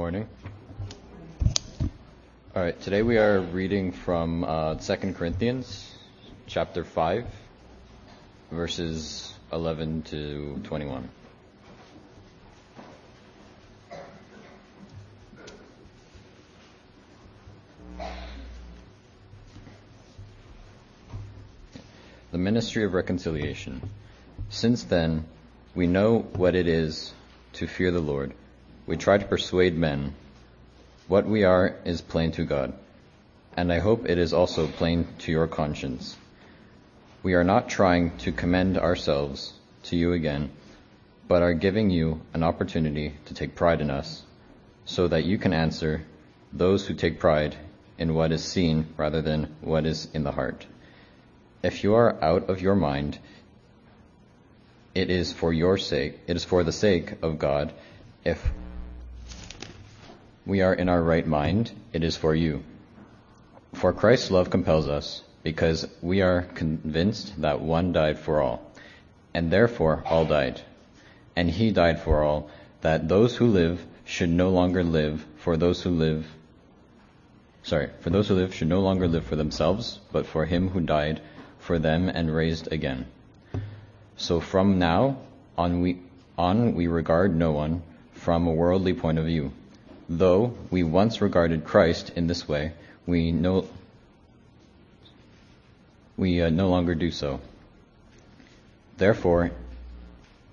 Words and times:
morning. 0.00 0.26
All 2.56 2.62
right, 2.62 2.80
today 2.80 3.02
we 3.02 3.18
are 3.18 3.38
reading 3.38 3.92
from 3.92 4.44
uh, 4.44 4.76
2 4.76 5.12
Corinthians 5.12 5.94
chapter 6.46 6.84
5, 6.84 7.26
verses 8.50 9.34
11 9.52 10.04
to 10.04 10.58
21. 10.64 11.06
The 22.32 22.38
ministry 22.38 22.84
of 22.84 22.94
reconciliation. 22.94 23.82
Since 24.48 24.84
then, 24.84 25.26
we 25.74 25.86
know 25.86 26.20
what 26.20 26.54
it 26.54 26.68
is 26.68 27.12
to 27.52 27.66
fear 27.66 27.90
the 27.90 28.00
Lord. 28.00 28.32
We 28.90 28.96
try 28.96 29.18
to 29.18 29.24
persuade 29.24 29.78
men. 29.78 30.14
What 31.06 31.24
we 31.24 31.44
are 31.44 31.76
is 31.84 32.00
plain 32.00 32.32
to 32.32 32.44
God, 32.44 32.72
and 33.56 33.72
I 33.72 33.78
hope 33.78 34.08
it 34.08 34.18
is 34.18 34.32
also 34.32 34.66
plain 34.66 35.06
to 35.20 35.30
your 35.30 35.46
conscience. 35.46 36.16
We 37.22 37.34
are 37.34 37.44
not 37.44 37.68
trying 37.68 38.18
to 38.18 38.32
commend 38.32 38.76
ourselves 38.76 39.52
to 39.84 39.96
you 39.96 40.12
again, 40.12 40.50
but 41.28 41.40
are 41.40 41.54
giving 41.54 41.90
you 41.90 42.20
an 42.34 42.42
opportunity 42.42 43.14
to 43.26 43.34
take 43.34 43.54
pride 43.54 43.80
in 43.80 43.90
us, 43.90 44.24
so 44.86 45.06
that 45.06 45.24
you 45.24 45.38
can 45.38 45.52
answer 45.52 46.04
those 46.52 46.84
who 46.84 46.94
take 46.94 47.20
pride 47.20 47.54
in 47.96 48.12
what 48.12 48.32
is 48.32 48.42
seen 48.42 48.92
rather 48.96 49.22
than 49.22 49.54
what 49.60 49.86
is 49.86 50.08
in 50.12 50.24
the 50.24 50.32
heart. 50.32 50.66
If 51.62 51.84
you 51.84 51.94
are 51.94 52.20
out 52.20 52.50
of 52.50 52.60
your 52.60 52.74
mind, 52.74 53.20
it 54.96 55.10
is 55.10 55.32
for 55.32 55.52
your 55.52 55.78
sake, 55.78 56.18
it 56.26 56.34
is 56.34 56.44
for 56.44 56.64
the 56.64 56.72
sake 56.72 57.22
of 57.22 57.38
God. 57.38 57.72
If 58.24 58.50
we 60.46 60.62
are 60.62 60.74
in 60.74 60.88
our 60.88 61.02
right 61.02 61.26
mind, 61.26 61.72
it 61.92 62.04
is 62.04 62.16
for 62.16 62.34
you. 62.34 62.62
For 63.74 63.92
Christ's 63.92 64.30
love 64.30 64.50
compels 64.50 64.88
us, 64.88 65.22
because 65.42 65.86
we 66.02 66.22
are 66.22 66.42
convinced 66.42 67.40
that 67.40 67.60
one 67.60 67.92
died 67.92 68.18
for 68.18 68.40
all, 68.40 68.70
and 69.32 69.50
therefore 69.50 70.02
all 70.06 70.24
died. 70.24 70.60
And 71.36 71.50
he 71.50 71.70
died 71.70 72.00
for 72.00 72.22
all, 72.22 72.50
that 72.80 73.08
those 73.08 73.36
who 73.36 73.46
live 73.46 73.84
should 74.04 74.30
no 74.30 74.50
longer 74.50 74.82
live 74.82 75.24
for 75.36 75.56
those 75.56 75.82
who 75.82 75.90
live 75.90 76.26
sorry, 77.62 77.90
for 78.00 78.10
those 78.10 78.28
who 78.28 78.34
live 78.34 78.54
should 78.54 78.68
no 78.68 78.80
longer 78.80 79.06
live 79.06 79.24
for 79.24 79.36
themselves, 79.36 80.00
but 80.12 80.26
for 80.26 80.44
him 80.44 80.68
who 80.68 80.80
died 80.80 81.20
for 81.58 81.78
them 81.78 82.08
and 82.08 82.34
raised 82.34 82.72
again. 82.72 83.06
So 84.16 84.40
from 84.40 84.78
now 84.78 85.18
on 85.56 85.80
we, 85.80 86.00
on 86.36 86.74
we 86.74 86.86
regard 86.86 87.34
no 87.34 87.52
one 87.52 87.82
from 88.12 88.46
a 88.46 88.52
worldly 88.52 88.94
point 88.94 89.18
of 89.18 89.26
view. 89.26 89.52
Though 90.12 90.54
we 90.72 90.82
once 90.82 91.20
regarded 91.20 91.64
Christ 91.64 92.10
in 92.16 92.26
this 92.26 92.48
way, 92.48 92.72
we 93.06 93.30
no, 93.30 93.68
we 96.16 96.42
uh, 96.42 96.50
no 96.50 96.68
longer 96.68 96.96
do 96.96 97.12
so. 97.12 97.40
Therefore, 98.96 99.52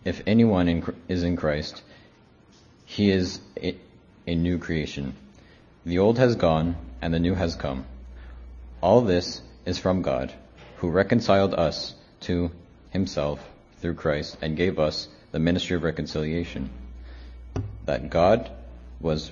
if 0.06 0.22
anyone 0.28 0.70
in, 0.70 0.96
is 1.08 1.24
in 1.24 1.36
Christ, 1.38 1.82
he 2.86 3.10
is 3.10 3.40
a, 3.60 3.76
a 4.28 4.36
new 4.36 4.60
creation. 4.60 5.16
The 5.88 5.98
old 5.98 6.20
has 6.20 6.36
gone 6.36 6.76
and 7.02 7.12
the 7.12 7.20
new 7.20 7.34
has 7.34 7.56
come. 7.56 7.86
All 8.80 9.02
this 9.02 9.42
is 9.66 9.80
from 9.80 10.04
God, 10.04 10.32
who 10.78 10.92
reconciled 10.92 11.56
us 11.56 11.96
to 12.22 12.52
himself 12.92 13.44
through 13.80 13.96
Christ 13.96 14.38
and 14.40 14.56
gave 14.56 14.78
us 14.78 15.08
the 15.32 15.40
ministry 15.40 15.76
of 15.76 15.82
reconciliation. 15.82 16.70
That 17.88 18.12
God 18.12 18.52
was 19.00 19.32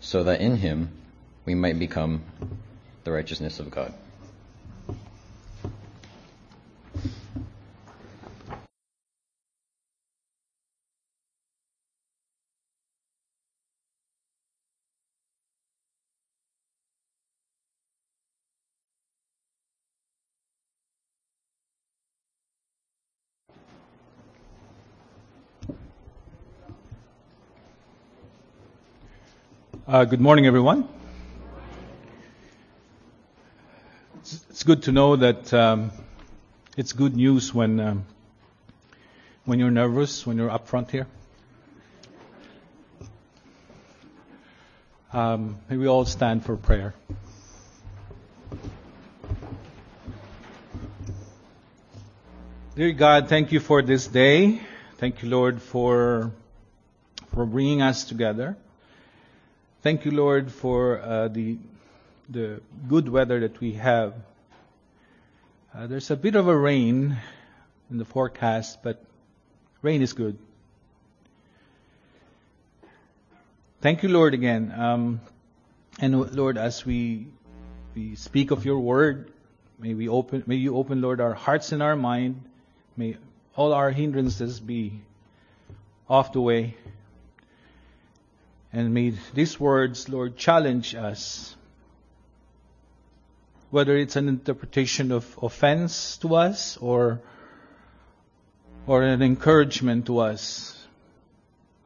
so 0.00 0.24
that 0.24 0.40
in 0.40 0.56
him 0.56 0.90
we 1.44 1.54
might 1.54 1.78
become 1.78 2.22
the 3.04 3.12
righteousness 3.12 3.60
of 3.60 3.70
God. 3.70 3.92
Uh, 29.90 30.04
good 30.04 30.20
morning, 30.20 30.46
everyone. 30.46 30.88
It's, 34.20 34.40
it's 34.48 34.62
good 34.62 34.84
to 34.84 34.92
know 34.92 35.16
that 35.16 35.52
um, 35.52 35.90
it's 36.76 36.92
good 36.92 37.16
news 37.16 37.52
when 37.52 37.80
um, 37.80 38.04
when 39.46 39.58
you're 39.58 39.72
nervous, 39.72 40.24
when 40.24 40.36
you're 40.36 40.48
up 40.48 40.68
front 40.68 40.92
here. 40.92 41.08
Um, 45.12 45.58
may 45.68 45.76
we 45.76 45.88
all 45.88 46.04
stand 46.04 46.44
for 46.44 46.56
prayer. 46.56 46.94
Dear 52.76 52.92
God, 52.92 53.28
thank 53.28 53.50
you 53.50 53.58
for 53.58 53.82
this 53.82 54.06
day. 54.06 54.60
Thank 54.98 55.24
you, 55.24 55.30
Lord, 55.30 55.60
for 55.60 56.30
for 57.34 57.44
bringing 57.44 57.82
us 57.82 58.04
together. 58.04 58.56
Thank 59.82 60.04
you, 60.04 60.10
Lord, 60.10 60.52
for 60.52 61.00
uh, 61.00 61.28
the 61.28 61.56
the 62.28 62.60
good 62.86 63.08
weather 63.08 63.40
that 63.40 63.60
we 63.60 63.72
have. 63.72 64.12
Uh, 65.74 65.86
there's 65.86 66.10
a 66.10 66.16
bit 66.16 66.36
of 66.36 66.48
a 66.48 66.56
rain 66.56 67.16
in 67.90 67.96
the 67.96 68.04
forecast, 68.04 68.82
but 68.82 69.02
rain 69.80 70.02
is 70.02 70.12
good. 70.12 70.36
Thank 73.80 74.02
you, 74.02 74.10
Lord, 74.10 74.34
again. 74.34 74.70
Um, 74.76 75.20
and 75.98 76.36
Lord, 76.36 76.58
as 76.58 76.84
we 76.84 77.28
we 77.94 78.16
speak 78.16 78.50
of 78.50 78.66
your 78.66 78.80
word, 78.80 79.32
may 79.78 79.94
we 79.94 80.10
open, 80.10 80.44
may 80.46 80.56
you 80.56 80.76
open, 80.76 81.00
Lord, 81.00 81.22
our 81.22 81.32
hearts 81.32 81.72
and 81.72 81.82
our 81.82 81.96
mind. 81.96 82.42
May 82.98 83.16
all 83.56 83.72
our 83.72 83.90
hindrances 83.90 84.60
be 84.60 85.00
off 86.06 86.32
the 86.32 86.42
way. 86.42 86.76
And 88.72 88.94
may 88.94 89.14
these 89.34 89.58
words, 89.58 90.08
Lord, 90.08 90.36
challenge 90.36 90.94
us. 90.94 91.56
Whether 93.70 93.96
it's 93.96 94.16
an 94.16 94.28
interpretation 94.28 95.12
of 95.12 95.38
offense 95.42 96.18
to 96.18 96.34
us 96.34 96.76
or, 96.76 97.20
or 98.86 99.02
an 99.02 99.22
encouragement 99.22 100.06
to 100.06 100.18
us. 100.18 100.76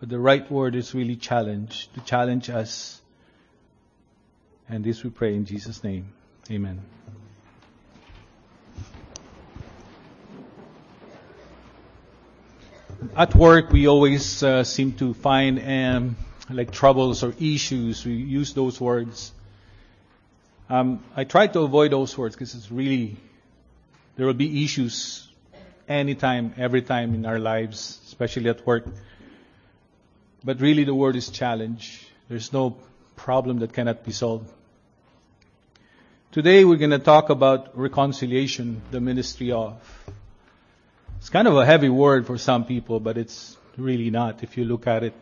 But 0.01 0.09
the 0.09 0.19
right 0.19 0.51
word 0.51 0.75
is 0.75 0.95
really 0.95 1.17
challenge, 1.17 1.89
to 1.95 2.01
challenge 2.01 2.51
us. 2.51 3.01
And 4.69 4.85
this 4.85 5.03
we 5.03 5.11
pray 5.11 5.35
in 5.35 5.45
Jesus' 5.45 5.85
name. 5.85 6.13
Amen. 6.51 6.83
At 13.17 13.35
work, 13.35 13.71
we 13.71 13.87
always 13.87 14.43
uh, 14.43 14.65
seem 14.65 14.93
to 14.95 15.13
find 15.15 15.61
um, 15.61 16.17
like 16.51 16.71
troubles 16.73 17.23
or 17.23 17.35
issues. 17.41 18.05
We 18.05 18.13
use 18.13 18.53
those 18.53 18.81
words. 18.81 19.33
Um, 20.69 21.03
I 21.17 21.25
try 21.25 21.47
to 21.47 21.61
avoid 21.61 21.93
those 21.93 22.17
words 22.17 22.35
because 22.35 22.55
it's 22.55 22.71
really 22.71 23.17
there 24.17 24.27
will 24.27 24.35
be 24.35 24.65
issues 24.65 25.29
anytime, 25.89 26.55
every 26.57 26.83
time 26.83 27.15
in 27.15 27.27
our 27.27 27.39
lives, 27.39 28.01
especially 28.07 28.49
at 28.49 28.67
work. 28.67 28.85
But 30.45 30.61
really, 30.61 30.85
the 30.85 30.95
word 30.95 31.17
is 31.17 31.31
challenge. 31.31 32.07
There's 32.29 32.53
no 32.53 32.77
problem 33.17 33.59
that 33.59 33.73
cannot 33.73 34.05
be 34.05 34.13
solved. 34.13 34.51
Today, 36.33 36.65
we're 36.65 36.77
going 36.77 36.91
to 36.91 36.99
talk 36.99 37.31
about 37.31 37.79
reconciliation, 37.79 38.83
the 38.91 39.01
ministry 39.01 39.53
of. 39.53 39.75
It's 41.19 41.31
kind 41.31 41.49
of 41.49 41.57
a 41.57 41.65
heavy 41.65 41.89
word 41.89 42.27
for 42.27 42.37
some 42.39 42.65
people, 42.65 43.01
but 43.01 43.17
it's 43.17 43.57
really 43.77 44.11
not 44.11 44.43
if 44.43 44.57
you 44.57 44.65
look 44.65 44.87
at 44.87 45.03
it 45.03 45.15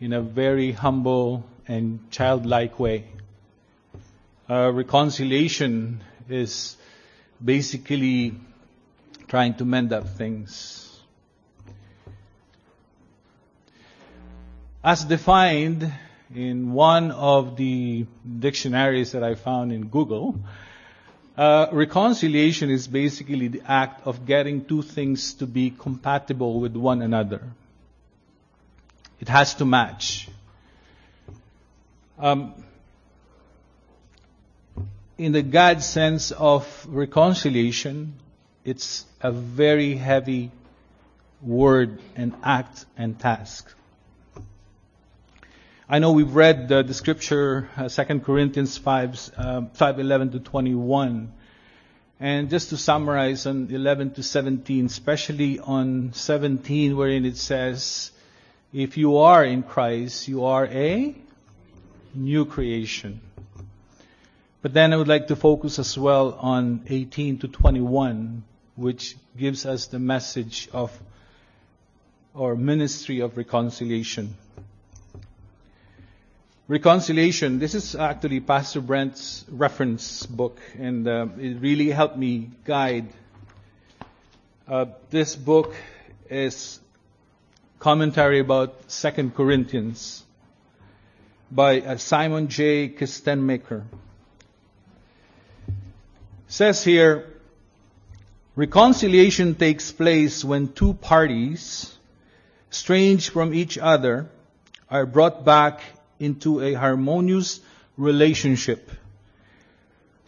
in 0.00 0.12
a 0.12 0.20
very 0.20 0.72
humble 0.72 1.44
and 1.66 2.10
childlike 2.10 2.78
way. 2.78 3.04
Uh, 4.48 4.70
reconciliation 4.72 6.02
is 6.28 6.76
basically 7.44 8.34
trying 9.26 9.54
to 9.54 9.64
mend 9.64 9.92
up 9.92 10.08
things. 10.08 10.84
As 14.82 15.04
defined 15.04 15.92
in 16.34 16.72
one 16.72 17.10
of 17.10 17.56
the 17.56 18.06
dictionaries 18.38 19.12
that 19.12 19.22
I 19.24 19.34
found 19.34 19.72
in 19.72 19.88
Google, 19.88 20.36
uh, 21.36 21.66
reconciliation 21.72 22.70
is 22.70 22.88
basically 22.88 23.48
the 23.48 23.62
act 23.66 24.06
of 24.06 24.26
getting 24.26 24.64
two 24.64 24.82
things 24.82 25.34
to 25.34 25.46
be 25.46 25.70
compatible 25.70 26.60
with 26.60 26.74
one 26.76 27.02
another. 27.02 27.42
It 29.20 29.28
has 29.28 29.54
to 29.56 29.64
match. 29.64 30.28
Um, 32.18 32.54
in 35.16 35.32
the 35.32 35.42
God 35.42 35.82
sense 35.82 36.30
of 36.30 36.86
reconciliation, 36.88 38.14
it's 38.64 39.04
a 39.20 39.32
very 39.32 39.96
heavy 39.96 40.52
word 41.42 42.00
and 42.16 42.34
act 42.42 42.86
and 42.96 43.18
task. 43.18 43.72
I 45.88 46.00
know 46.00 46.12
we've 46.12 46.34
read 46.34 46.68
the, 46.68 46.82
the 46.82 46.92
scripture, 46.92 47.70
uh, 47.76 47.88
2 47.88 48.20
Corinthians 48.20 48.76
5, 48.76 49.30
uh, 49.36 49.62
5, 49.72 50.00
11 50.00 50.32
to 50.32 50.40
21. 50.40 51.32
And 52.20 52.50
just 52.50 52.70
to 52.70 52.76
summarize 52.76 53.46
on 53.46 53.68
11 53.70 54.14
to 54.14 54.22
17, 54.22 54.86
especially 54.86 55.58
on 55.60 56.12
17 56.12 56.96
wherein 56.96 57.24
it 57.24 57.36
says, 57.36 58.10
if 58.72 58.96
you 58.98 59.18
are 59.18 59.44
in 59.44 59.62
Christ, 59.62 60.28
you 60.28 60.44
are 60.44 60.66
a 60.66 61.14
new 62.14 62.44
creation. 62.44 63.20
But 64.60 64.74
then 64.74 64.92
I 64.92 64.96
would 64.96 65.08
like 65.08 65.28
to 65.28 65.36
focus 65.36 65.78
as 65.78 65.96
well 65.96 66.34
on 66.34 66.82
18 66.86 67.38
to 67.38 67.48
21, 67.48 68.42
which 68.76 69.16
gives 69.36 69.64
us 69.64 69.86
the 69.86 69.98
message 69.98 70.68
of 70.72 70.92
or 72.34 72.56
ministry 72.56 73.20
of 73.20 73.36
reconciliation. 73.36 74.36
Reconciliation. 76.68 77.58
This 77.58 77.74
is 77.74 77.94
actually 77.94 78.40
Pastor 78.40 78.82
Brent's 78.82 79.44
reference 79.48 80.26
book, 80.26 80.60
and 80.78 81.08
uh, 81.08 81.26
it 81.38 81.60
really 81.60 81.90
helped 81.90 82.18
me 82.18 82.50
guide. 82.64 83.08
Uh, 84.68 84.86
this 85.08 85.34
book 85.34 85.74
is 86.28 86.78
commentary 87.78 88.40
about 88.40 88.90
Second 88.90 89.34
Corinthians 89.34 90.24
by 91.50 91.80
uh, 91.80 91.96
Simon 91.96 92.48
J. 92.48 92.88
Kistemaker. 92.88 93.84
Says 96.48 96.82
here, 96.82 97.26
reconciliation 98.56 99.54
takes 99.54 99.92
place 99.92 100.44
when 100.44 100.72
two 100.72 100.94
parties, 100.94 101.96
strange 102.70 103.30
from 103.30 103.54
each 103.54 103.78
other, 103.78 104.28
are 104.90 105.06
brought 105.06 105.44
back 105.44 105.80
into 106.18 106.60
a 106.60 106.74
harmonious 106.74 107.60
relationship 107.96 108.90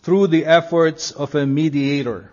through 0.02 0.28
the 0.28 0.44
efforts 0.46 1.10
of 1.10 1.34
a 1.34 1.46
mediator. 1.46 2.29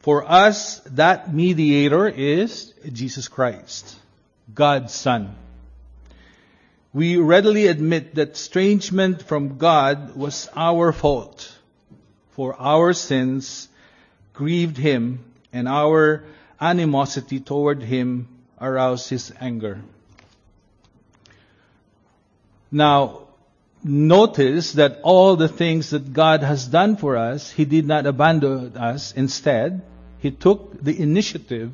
For 0.00 0.24
us, 0.28 0.80
that 0.94 1.32
mediator 1.32 2.08
is 2.08 2.72
Jesus 2.90 3.28
Christ, 3.28 3.96
God's 4.52 4.94
Son. 4.94 5.36
We 6.92 7.18
readily 7.18 7.66
admit 7.66 8.14
that 8.14 8.30
estrangement 8.32 9.22
from 9.22 9.58
God 9.58 10.16
was 10.16 10.48
our 10.56 10.92
fault, 10.92 11.54
for 12.30 12.56
our 12.58 12.94
sins 12.94 13.68
grieved 14.32 14.78
Him, 14.78 15.22
and 15.52 15.68
our 15.68 16.24
animosity 16.58 17.38
toward 17.38 17.82
Him 17.82 18.26
aroused 18.58 19.10
His 19.10 19.32
anger. 19.38 19.82
Now, 22.72 23.28
notice 23.82 24.72
that 24.72 25.00
all 25.02 25.36
the 25.36 25.48
things 25.48 25.90
that 25.90 26.12
God 26.12 26.42
has 26.42 26.66
done 26.66 26.96
for 26.96 27.16
us, 27.16 27.50
He 27.50 27.64
did 27.64 27.86
not 27.86 28.06
abandon 28.06 28.76
us. 28.76 29.12
Instead, 29.12 29.82
He 30.18 30.30
took 30.30 30.82
the 30.82 31.00
initiative 31.00 31.72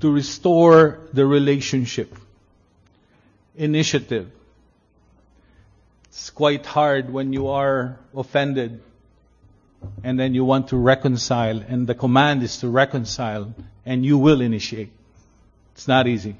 to 0.00 0.10
restore 0.10 1.00
the 1.12 1.24
relationship. 1.26 2.14
Initiative. 3.56 4.30
It's 6.08 6.30
quite 6.30 6.66
hard 6.66 7.12
when 7.12 7.32
you 7.32 7.48
are 7.48 7.98
offended 8.14 8.80
and 10.02 10.18
then 10.18 10.34
you 10.34 10.44
want 10.44 10.68
to 10.68 10.76
reconcile 10.76 11.60
and 11.60 11.86
the 11.86 11.94
command 11.94 12.42
is 12.42 12.58
to 12.58 12.68
reconcile 12.68 13.54
and 13.84 14.04
you 14.04 14.18
will 14.18 14.40
initiate. 14.40 14.90
It's 15.74 15.88
not 15.88 16.06
easy. 16.06 16.36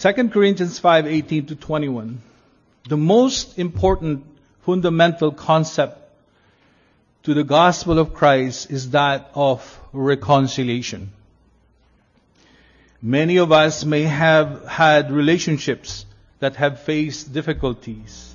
2 0.00 0.30
Corinthians 0.30 0.80
5:18 0.80 1.48
to 1.48 1.54
21. 1.54 2.22
The 2.88 2.96
most 2.96 3.58
important 3.58 4.24
fundamental 4.62 5.30
concept 5.30 5.98
to 7.24 7.34
the 7.34 7.44
gospel 7.44 7.98
of 7.98 8.14
Christ 8.14 8.70
is 8.70 8.92
that 8.92 9.30
of 9.34 9.60
reconciliation. 9.92 11.10
Many 13.02 13.36
of 13.36 13.52
us 13.52 13.84
may 13.84 14.04
have 14.04 14.64
had 14.64 15.10
relationships 15.10 16.06
that 16.38 16.56
have 16.56 16.80
faced 16.80 17.34
difficulties. 17.34 18.34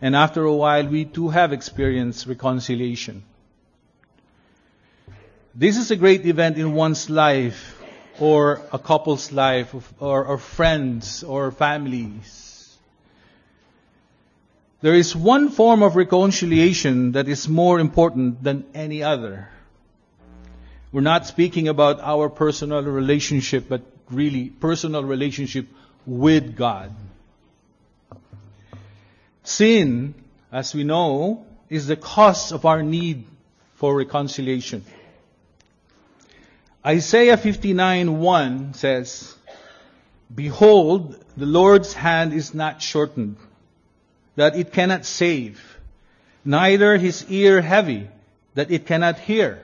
And 0.00 0.14
after 0.14 0.44
a 0.44 0.54
while, 0.54 0.86
we 0.86 1.04
too 1.04 1.30
have 1.30 1.52
experienced 1.52 2.28
reconciliation. 2.28 3.24
This 5.52 5.76
is 5.76 5.90
a 5.90 5.96
great 5.96 6.26
event 6.26 6.58
in 6.58 6.74
one's 6.74 7.10
life 7.10 7.81
or 8.20 8.62
a 8.72 8.78
couple's 8.78 9.32
life 9.32 9.74
or, 10.00 10.24
or 10.24 10.38
friends 10.38 11.22
or 11.22 11.50
families. 11.50 12.76
There 14.80 14.94
is 14.94 15.14
one 15.14 15.50
form 15.50 15.82
of 15.82 15.94
reconciliation 15.94 17.12
that 17.12 17.28
is 17.28 17.48
more 17.48 17.78
important 17.78 18.42
than 18.42 18.64
any 18.74 19.02
other. 19.02 19.48
We're 20.90 21.02
not 21.02 21.26
speaking 21.26 21.68
about 21.68 22.00
our 22.00 22.28
personal 22.28 22.82
relationship, 22.82 23.68
but 23.68 23.82
really 24.10 24.50
personal 24.50 25.04
relationship 25.04 25.68
with 26.04 26.56
God. 26.56 26.94
Sin, 29.44 30.14
as 30.50 30.74
we 30.74 30.84
know, 30.84 31.46
is 31.70 31.86
the 31.86 31.96
cause 31.96 32.52
of 32.52 32.66
our 32.66 32.82
need 32.82 33.24
for 33.76 33.96
reconciliation. 33.96 34.84
Isaiah 36.84 37.36
59:1 37.36 38.74
says, 38.74 39.36
Behold, 40.34 41.16
the 41.36 41.46
Lord's 41.46 41.92
hand 41.92 42.32
is 42.32 42.54
not 42.54 42.82
shortened, 42.82 43.36
that 44.34 44.56
it 44.56 44.72
cannot 44.72 45.04
save, 45.04 45.78
neither 46.44 46.96
his 46.96 47.24
ear 47.30 47.60
heavy, 47.60 48.08
that 48.54 48.72
it 48.72 48.86
cannot 48.86 49.20
hear. 49.20 49.62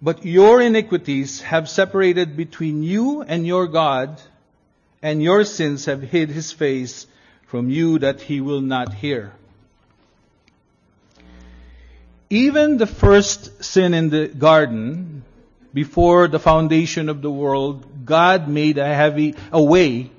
But 0.00 0.24
your 0.24 0.60
iniquities 0.60 1.40
have 1.40 1.68
separated 1.68 2.36
between 2.36 2.84
you 2.84 3.22
and 3.22 3.44
your 3.44 3.66
God, 3.66 4.20
and 5.02 5.20
your 5.20 5.42
sins 5.42 5.86
have 5.86 6.00
hid 6.00 6.28
his 6.28 6.52
face 6.52 7.08
from 7.48 7.70
you 7.70 7.98
that 7.98 8.20
he 8.20 8.40
will 8.40 8.60
not 8.60 8.94
hear. 8.94 9.32
Even 12.30 12.76
the 12.76 12.86
first 12.86 13.64
sin 13.64 13.94
in 13.94 14.10
the 14.10 14.28
garden 14.28 15.24
before 15.76 16.26
the 16.26 16.38
foundation 16.38 17.10
of 17.10 17.20
the 17.20 17.30
world, 17.30 18.06
God 18.06 18.48
made 18.48 18.78
a 18.78 18.94
heavy, 18.94 19.34
a 19.52 19.62
way, 19.62 20.10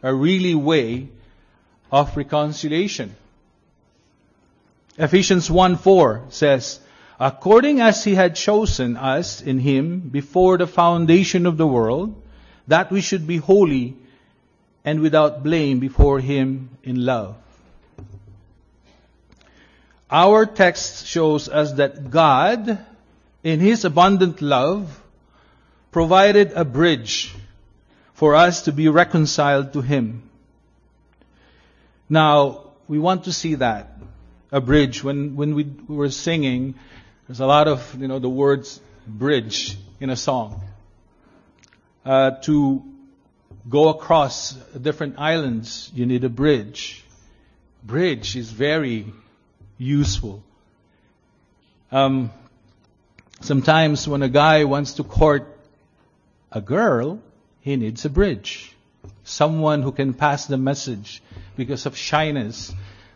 a 0.00 0.14
really 0.14 0.54
way 0.54 1.08
of 1.90 2.16
reconciliation. 2.16 3.16
Ephesians 4.96 5.50
1 5.50 5.76
4 5.78 6.26
says, 6.28 6.78
According 7.18 7.80
as 7.80 8.04
he 8.04 8.14
had 8.14 8.36
chosen 8.36 8.96
us 8.96 9.42
in 9.42 9.58
him 9.58 9.98
before 9.98 10.56
the 10.56 10.68
foundation 10.68 11.46
of 11.46 11.56
the 11.56 11.66
world, 11.66 12.14
that 12.68 12.92
we 12.92 13.00
should 13.00 13.26
be 13.26 13.38
holy 13.38 13.96
and 14.84 15.00
without 15.00 15.42
blame 15.42 15.80
before 15.80 16.20
him 16.20 16.70
in 16.84 17.04
love. 17.04 17.34
Our 20.08 20.46
text 20.46 21.08
shows 21.08 21.48
us 21.48 21.72
that 21.72 22.08
God 22.08 22.86
in 23.42 23.60
His 23.60 23.84
abundant 23.84 24.40
love, 24.40 25.02
provided 25.90 26.52
a 26.52 26.64
bridge 26.64 27.34
for 28.14 28.34
us 28.34 28.62
to 28.62 28.72
be 28.72 28.88
reconciled 28.88 29.72
to 29.72 29.80
Him. 29.80 30.28
Now, 32.08 32.72
we 32.88 32.98
want 32.98 33.24
to 33.24 33.32
see 33.32 33.56
that. 33.56 33.98
A 34.50 34.60
bridge. 34.60 35.02
When, 35.02 35.34
when 35.34 35.54
we 35.54 35.64
were 35.88 36.10
singing, 36.10 36.74
there's 37.26 37.40
a 37.40 37.46
lot 37.46 37.68
of, 37.68 37.96
you 37.98 38.06
know, 38.06 38.18
the 38.18 38.28
words 38.28 38.80
bridge 39.06 39.76
in 39.98 40.10
a 40.10 40.16
song. 40.16 40.62
uh, 42.04 42.32
to 42.42 42.82
go 43.68 43.88
across 43.88 44.52
different 44.80 45.18
islands, 45.18 45.90
you 45.94 46.06
need 46.06 46.24
a 46.24 46.28
bridge. 46.28 47.04
Bridge 47.82 48.36
is 48.36 48.50
very 48.50 49.12
useful. 49.78 50.42
Um, 51.90 52.30
sometimes 53.42 54.06
when 54.08 54.22
a 54.22 54.28
guy 54.28 54.64
wants 54.64 54.94
to 54.94 55.04
court 55.04 55.46
a 56.50 56.60
girl, 56.60 57.20
he 57.60 57.76
needs 57.76 58.04
a 58.04 58.10
bridge. 58.10 58.74
Someone 59.24 59.82
who 59.82 59.92
can 59.92 60.14
pass 60.14 60.46
the 60.46 60.58
message 60.58 61.22
because 61.56 61.86
of 61.86 61.96
shyness 61.96 62.72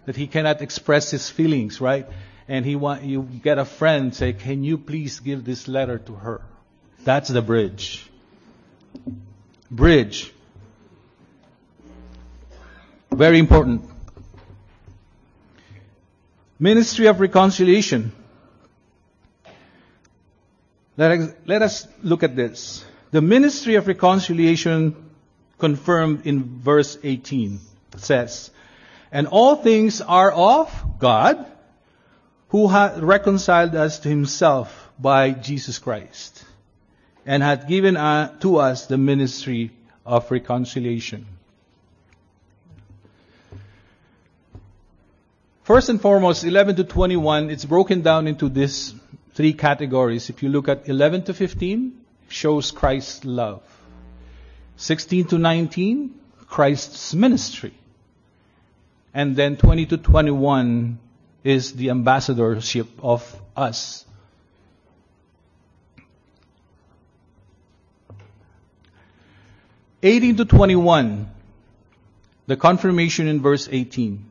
that 0.06 0.16
he 0.16 0.26
cannot 0.26 0.62
express 0.62 1.10
his 1.10 1.28
feelings, 1.28 1.80
right? 1.80 2.06
And 2.48 2.64
he 2.64 2.76
want, 2.76 3.02
you 3.02 3.22
get 3.22 3.58
a 3.58 3.64
friend 3.64 4.14
say, 4.14 4.32
can 4.32 4.62
you 4.62 4.78
please 4.78 5.20
give 5.20 5.44
this 5.44 5.66
letter 5.66 5.98
to 5.98 6.14
her? 6.14 6.42
That's 7.04 7.28
the 7.28 7.42
bridge. 7.42 8.08
Bridge. 9.70 10.32
Very 13.10 13.38
important. 13.38 13.88
Ministry 16.58 17.06
of 17.06 17.20
Reconciliation. 17.20 18.12
Let 20.96 21.10
us, 21.10 21.30
let 21.44 21.62
us 21.62 21.88
look 22.02 22.22
at 22.22 22.36
this. 22.36 22.84
The 23.10 23.20
ministry 23.20 23.74
of 23.74 23.86
reconciliation 23.86 25.10
confirmed 25.58 26.26
in 26.26 26.60
verse 26.60 26.98
18 27.02 27.60
says, 27.96 28.50
And 29.12 29.26
all 29.26 29.56
things 29.56 30.00
are 30.00 30.32
of 30.32 30.98
God, 30.98 31.46
who 32.48 32.68
hath 32.68 32.98
reconciled 32.98 33.74
us 33.74 33.98
to 34.00 34.08
himself 34.08 34.90
by 34.98 35.32
Jesus 35.32 35.78
Christ, 35.78 36.44
and 37.26 37.42
hath 37.42 37.68
given 37.68 37.96
uh, 37.96 38.38
to 38.38 38.56
us 38.56 38.86
the 38.86 38.96
ministry 38.96 39.72
of 40.04 40.30
reconciliation. 40.30 41.26
First 45.64 45.88
and 45.88 46.00
foremost, 46.00 46.44
11 46.44 46.76
to 46.76 46.84
21, 46.84 47.50
it's 47.50 47.64
broken 47.64 48.00
down 48.00 48.28
into 48.28 48.48
these 48.48 48.94
three 49.36 49.52
categories. 49.52 50.30
If 50.30 50.42
you 50.42 50.48
look 50.48 50.66
at 50.68 50.88
11 50.88 51.24
to 51.24 51.34
15, 51.34 51.92
shows 52.28 52.70
Christ's 52.72 53.24
love. 53.24 53.62
16 54.76 55.26
to 55.26 55.38
19, 55.38 56.14
Christ's 56.48 57.14
ministry. 57.14 57.74
And 59.12 59.36
then 59.36 59.56
20 59.56 59.86
to 59.86 59.98
21 59.98 60.98
is 61.44 61.74
the 61.74 61.90
ambassadorship 61.90 62.88
of 63.02 63.22
us. 63.54 64.04
Eighteen 70.02 70.36
to 70.36 70.44
twenty-one, 70.44 71.28
the 72.46 72.56
confirmation 72.56 73.26
in 73.26 73.40
verse 73.40 73.68
eighteen. 73.72 74.26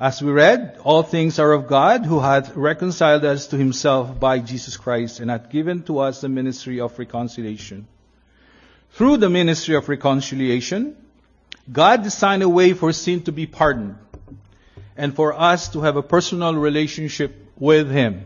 As 0.00 0.20
we 0.20 0.32
read, 0.32 0.78
all 0.82 1.04
things 1.04 1.38
are 1.38 1.52
of 1.52 1.68
God 1.68 2.04
who 2.04 2.18
hath 2.18 2.56
reconciled 2.56 3.24
us 3.24 3.46
to 3.48 3.56
himself 3.56 4.18
by 4.18 4.40
Jesus 4.40 4.76
Christ 4.76 5.20
and 5.20 5.30
hath 5.30 5.50
given 5.50 5.84
to 5.84 6.00
us 6.00 6.20
the 6.20 6.28
ministry 6.28 6.80
of 6.80 6.98
reconciliation. 6.98 7.86
Through 8.92 9.18
the 9.18 9.30
ministry 9.30 9.76
of 9.76 9.88
reconciliation, 9.88 10.96
God 11.70 12.02
designed 12.02 12.42
a 12.42 12.48
way 12.48 12.72
for 12.72 12.92
sin 12.92 13.22
to 13.22 13.32
be 13.32 13.46
pardoned 13.46 13.96
and 14.96 15.14
for 15.14 15.32
us 15.32 15.68
to 15.70 15.82
have 15.82 15.96
a 15.96 16.02
personal 16.02 16.54
relationship 16.56 17.32
with 17.56 17.88
Him. 17.88 18.24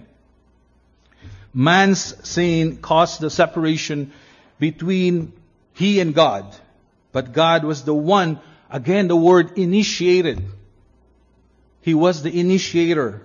Man's 1.53 2.15
sin 2.27 2.79
caused 2.79 3.21
the 3.21 3.31
separation 3.31 4.13
between 4.59 5.33
he 5.75 6.01
and 6.01 6.15
God, 6.15 6.57
but 7.13 7.33
God 7.33 7.65
was 7.65 7.85
the 7.85 7.95
one, 7.95 8.41
again 8.71 9.09
the 9.09 9.17
word 9.17 9.59
initiated 9.59 10.43
he 11.81 11.95
was 11.95 12.23
the 12.23 12.41
initiator 12.41 13.23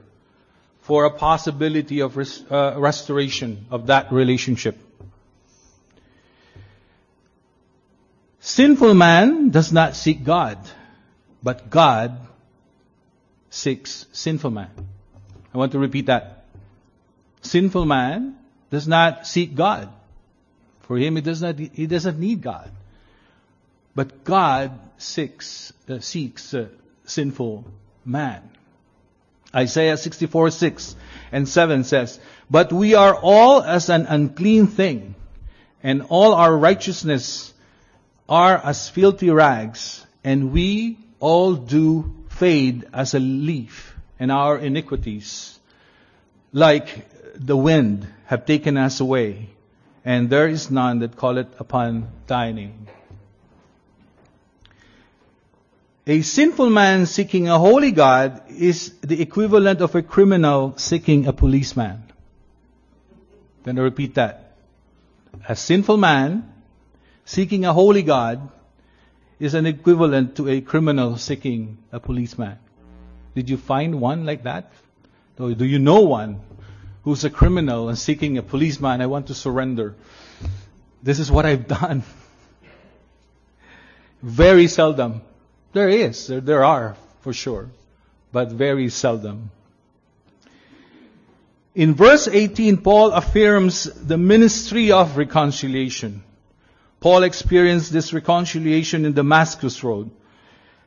for 0.82 1.06
a 1.06 1.12
possibility 1.12 2.02
of 2.02 2.18
res- 2.18 2.44
uh, 2.52 2.76
restoration 2.78 3.66
of 3.72 3.88
that 3.88 4.12
relationship. 4.12 4.78
Sinful 8.40 8.94
man 8.94 9.50
does 9.52 9.72
not 9.72 9.96
seek 9.96 10.24
God, 10.24 10.58
but 11.42 11.70
God 11.70 12.18
seeks 13.50 14.06
sinful 14.12 14.52
man. 14.52 14.72
I 15.54 15.58
want 15.58 15.72
to 15.72 15.80
repeat 15.80 16.08
that. 16.08 16.46
Sinful 17.42 17.86
man 17.86 18.36
does 18.70 18.88
not 18.88 19.28
seek 19.28 19.56
God. 19.56 19.90
For 20.82 20.98
him, 20.98 21.16
he 21.16 21.22
does 21.22 21.42
not, 21.42 21.58
he 21.58 21.88
doesn't 21.88 22.20
need 22.20 22.42
God. 22.42 22.70
But 23.96 24.24
God 24.26 24.78
seeks, 24.98 25.72
uh, 25.88 26.00
seeks 26.00 26.54
uh, 26.54 26.68
sinful 27.06 27.66
man. 28.06 28.50
Isaiah 29.56 29.98
64, 29.98 30.50
6 30.50 30.96
and 31.32 31.48
7 31.48 31.84
says, 31.84 32.20
But 32.50 32.74
we 32.74 32.96
are 32.96 33.16
all 33.16 33.62
as 33.62 33.90
an 33.90 34.06
unclean 34.08 34.68
thing, 34.68 35.16
and 35.84 36.04
all 36.10 36.34
our 36.34 36.56
righteousness 36.56 37.54
are 38.28 38.58
as 38.58 38.90
filthy 38.90 39.30
rags, 39.30 40.06
and 40.24 40.52
we 40.52 40.98
all 41.20 41.54
do 41.54 42.14
fade 42.30 42.86
as 42.94 43.14
a 43.14 43.20
leaf, 43.20 43.96
and 44.20 44.32
our 44.32 44.58
iniquities, 44.58 45.60
like 46.52 47.08
the 47.36 47.58
wind, 47.58 48.08
have 48.26 48.46
taken 48.46 48.78
us 48.78 49.00
away, 49.00 49.50
and 50.04 50.30
there 50.30 50.48
is 50.48 50.72
none 50.72 51.00
that 51.00 51.18
calleth 51.18 51.60
upon 51.60 52.08
thy 52.28 52.52
name. 52.52 52.88
A 56.06 56.22
sinful 56.22 56.70
man 56.70 57.06
seeking 57.06 57.48
a 57.48 57.58
holy 57.58 57.92
God 57.92 58.44
is 58.50 58.94
the 59.00 59.22
equivalent 59.22 59.80
of 59.80 59.96
a 59.96 60.02
criminal 60.02 60.74
seeking 60.78 61.28
a 61.28 61.34
policeman. 61.34 62.04
Then 63.64 63.78
to 63.78 63.84
repeat 63.84 64.16
that. 64.16 64.58
A 65.48 65.56
sinful 65.56 65.96
man 65.96 66.54
seeking 67.24 67.64
a 67.64 67.72
holy 67.72 68.04
God 68.04 68.50
is 69.40 69.54
an 69.54 69.66
equivalent 69.66 70.36
to 70.36 70.50
a 70.50 70.60
criminal 70.60 71.18
seeking 71.18 71.78
a 71.94 72.02
policeman. 72.02 72.58
Did 73.34 73.50
you 73.50 73.56
find 73.56 74.02
one 74.02 74.26
like 74.26 74.44
that? 74.44 74.74
Or 75.40 75.54
do 75.54 75.64
you 75.64 75.80
know 75.80 76.02
one 76.02 76.42
who's 77.04 77.24
a 77.24 77.30
criminal 77.30 77.88
and 77.88 77.98
seeking 77.98 78.38
a 78.38 78.44
policeman? 78.44 79.02
I 79.02 79.06
want 79.06 79.28
to 79.28 79.34
surrender. 79.34 79.96
This 81.02 81.20
is 81.20 81.32
what 81.32 81.46
I've 81.46 81.68
done. 81.68 82.04
Very 84.22 84.68
seldom. 84.68 85.22
There 85.74 85.90
is, 85.90 86.28
there, 86.28 86.40
there 86.40 86.64
are, 86.64 86.96
for 87.22 87.34
sure, 87.34 87.70
but 88.32 88.52
very 88.52 88.90
seldom. 88.90 89.50
In 91.74 91.96
verse 91.96 92.28
18, 92.28 92.78
Paul 92.78 93.12
affirms 93.12 93.86
the 93.86 94.18
ministry 94.18 94.92
of 94.92 95.18
reconciliation. 95.18 96.24
Paul 97.00 97.24
experienced 97.24 97.92
this 97.92 98.14
reconciliation 98.14 99.06
in 99.06 99.14
Damascus 99.14 99.84
Road. 99.84 100.12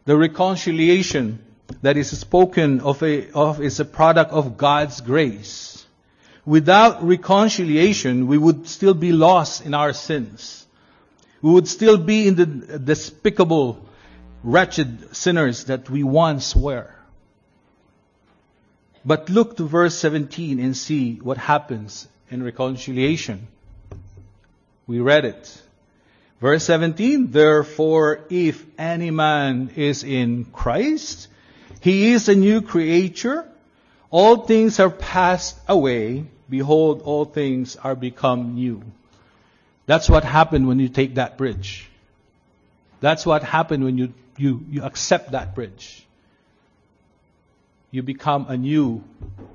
The 0.05 0.16
reconciliation 0.16 1.45
that 1.83 1.97
is 1.97 2.16
spoken 2.16 2.81
of, 2.81 3.02
a, 3.02 3.28
of 3.33 3.61
is 3.61 3.81
a 3.81 3.85
product 3.85 4.31
of 4.31 4.57
God's 4.57 5.00
grace. 5.00 5.85
Without 6.45 7.02
reconciliation, 7.02 8.28
we 8.28 8.38
would 8.38 8.69
still 8.69 8.95
be 8.95 9.11
lost 9.11 9.66
in 9.66 9.75
our 9.75 9.93
sins. 9.93 10.64
We 11.43 11.50
would 11.50 11.66
still 11.66 11.99
be 11.99 12.28
in 12.28 12.37
the 12.37 12.47
despicable 12.78 13.85
wretched 14.43 15.16
sinners 15.16 15.64
that 15.64 15.90
we 15.90 16.02
once 16.02 16.55
were. 16.55 16.90
But 19.05 19.31
look 19.31 19.57
to 19.59 19.69
verse 19.69 19.95
17 19.97 20.59
and 20.59 20.76
see 20.76 21.14
what 21.16 21.38
happens 21.38 22.09
in 22.31 22.43
reconciliation. 22.43 23.47
We 24.87 25.00
read 25.00 25.25
it. 25.25 25.62
Verse 26.40 26.64
17, 26.64 27.31
therefore 27.31 28.21
if 28.28 28.64
any 28.78 29.11
man 29.11 29.71
is 29.76 30.05
in 30.05 30.45
Christ, 30.47 31.28
he 31.81 32.12
is 32.12 32.28
a 32.28 32.35
new 32.35 32.62
creature. 32.62 33.47
All 34.11 34.38
things 34.45 34.81
are 34.81 34.90
passed 34.90 35.57
away. 35.66 36.25
Behold, 36.50 37.02
all 37.02 37.25
things 37.25 37.76
are 37.76 37.95
become 37.95 38.55
new. 38.55 38.83
That's 39.87 40.11
what 40.11 40.25
happened 40.25 40.66
when 40.66 40.78
you 40.78 40.88
take 40.88 41.14
that 41.14 41.38
bridge. 41.38 41.88
That's 43.00 43.25
what 43.25 43.43
happened 43.43 43.85
when 43.85 43.99
you 43.99 44.12
you, 44.38 44.64
you 44.71 44.83
accept 44.83 45.33
that 45.33 45.55
bridge. 45.55 46.07
You 47.90 48.02
become 48.02 48.47
a 48.49 48.57
new 48.57 49.05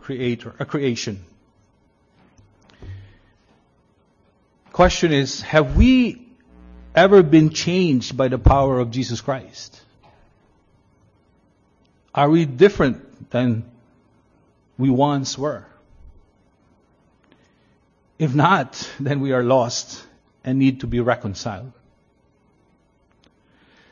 creator, 0.02 0.54
a 0.60 0.66
creation. 0.66 1.24
Question 4.72 5.12
is, 5.12 5.42
have 5.42 5.76
we 5.76 6.28
ever 6.96 7.24
been 7.24 7.50
changed 7.50 8.16
by 8.16 8.30
the 8.30 8.40
power 8.40 8.80
of 8.80 8.92
Jesus 8.92 9.22
Christ? 9.22 9.82
Are 12.14 12.30
we 12.30 12.46
different 12.46 13.30
than 13.30 13.70
we 14.78 14.90
once 14.90 15.38
were? 15.38 15.66
If 18.18 18.36
not, 18.36 18.90
then 19.00 19.20
we 19.20 19.34
are 19.34 19.44
lost 19.44 20.04
and 20.44 20.60
need 20.60 20.82
to 20.82 20.88
be 20.88 21.00
reconciled. 21.00 21.72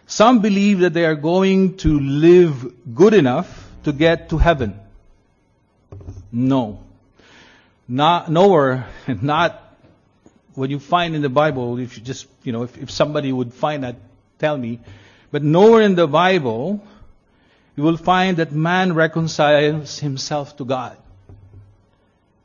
Some 0.09 0.39
believe 0.39 0.79
that 0.79 0.93
they 0.93 1.05
are 1.05 1.13
going 1.13 1.77
to 1.77 1.99
live 1.99 2.95
good 2.95 3.13
enough 3.13 3.69
to 3.83 3.93
get 3.93 4.29
to 4.29 4.39
heaven. 4.39 4.79
No. 6.31 6.79
Not, 7.87 8.31
nowhere, 8.31 8.87
not 9.21 9.63
what 10.55 10.71
you 10.71 10.79
find 10.79 11.15
in 11.15 11.21
the 11.21 11.29
Bible, 11.29 11.77
if 11.77 11.95
you 11.95 12.03
just, 12.03 12.25
you 12.43 12.51
know, 12.51 12.63
if, 12.63 12.75
if 12.79 12.89
somebody 12.89 13.31
would 13.31 13.53
find 13.53 13.83
that, 13.83 13.97
tell 14.39 14.57
me. 14.57 14.79
But 15.29 15.43
nowhere 15.43 15.83
in 15.83 15.93
the 15.93 16.07
Bible, 16.07 16.83
you 17.75 17.83
will 17.83 17.97
find 17.97 18.37
that 18.37 18.51
man 18.51 18.93
reconciles 18.93 19.99
himself 19.99 20.57
to 20.57 20.65
God. 20.65 20.97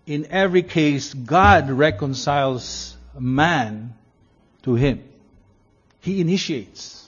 In 0.07 0.27
every 0.27 0.63
case, 0.63 1.15
God 1.15 1.71
reconciles 1.71 2.95
man 3.19 3.95
to 4.65 4.75
him. 4.75 5.03
He 6.03 6.21
initiates. 6.21 7.04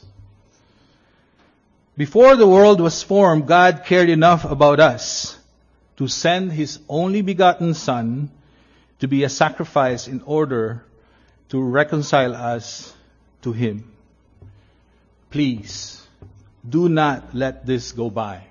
Before 1.96 2.36
the 2.36 2.46
world 2.46 2.80
was 2.80 3.02
formed, 3.02 3.46
God 3.46 3.84
cared 3.86 4.10
enough 4.10 4.44
about 4.44 4.80
us 4.80 5.36
to 5.96 6.08
send 6.08 6.52
His 6.52 6.78
only 6.88 7.22
begotten 7.22 7.72
Son 7.72 8.30
to 8.98 9.08
be 9.08 9.24
a 9.24 9.30
sacrifice 9.30 10.06
in 10.06 10.20
order 10.22 10.84
to 11.48 11.62
reconcile 11.62 12.34
us 12.34 12.92
to 13.42 13.52
Him. 13.52 13.90
Please, 15.30 16.06
do 16.68 16.88
not 16.88 17.34
let 17.34 17.64
this 17.64 17.92
go 17.92 18.10
by. 18.10 18.42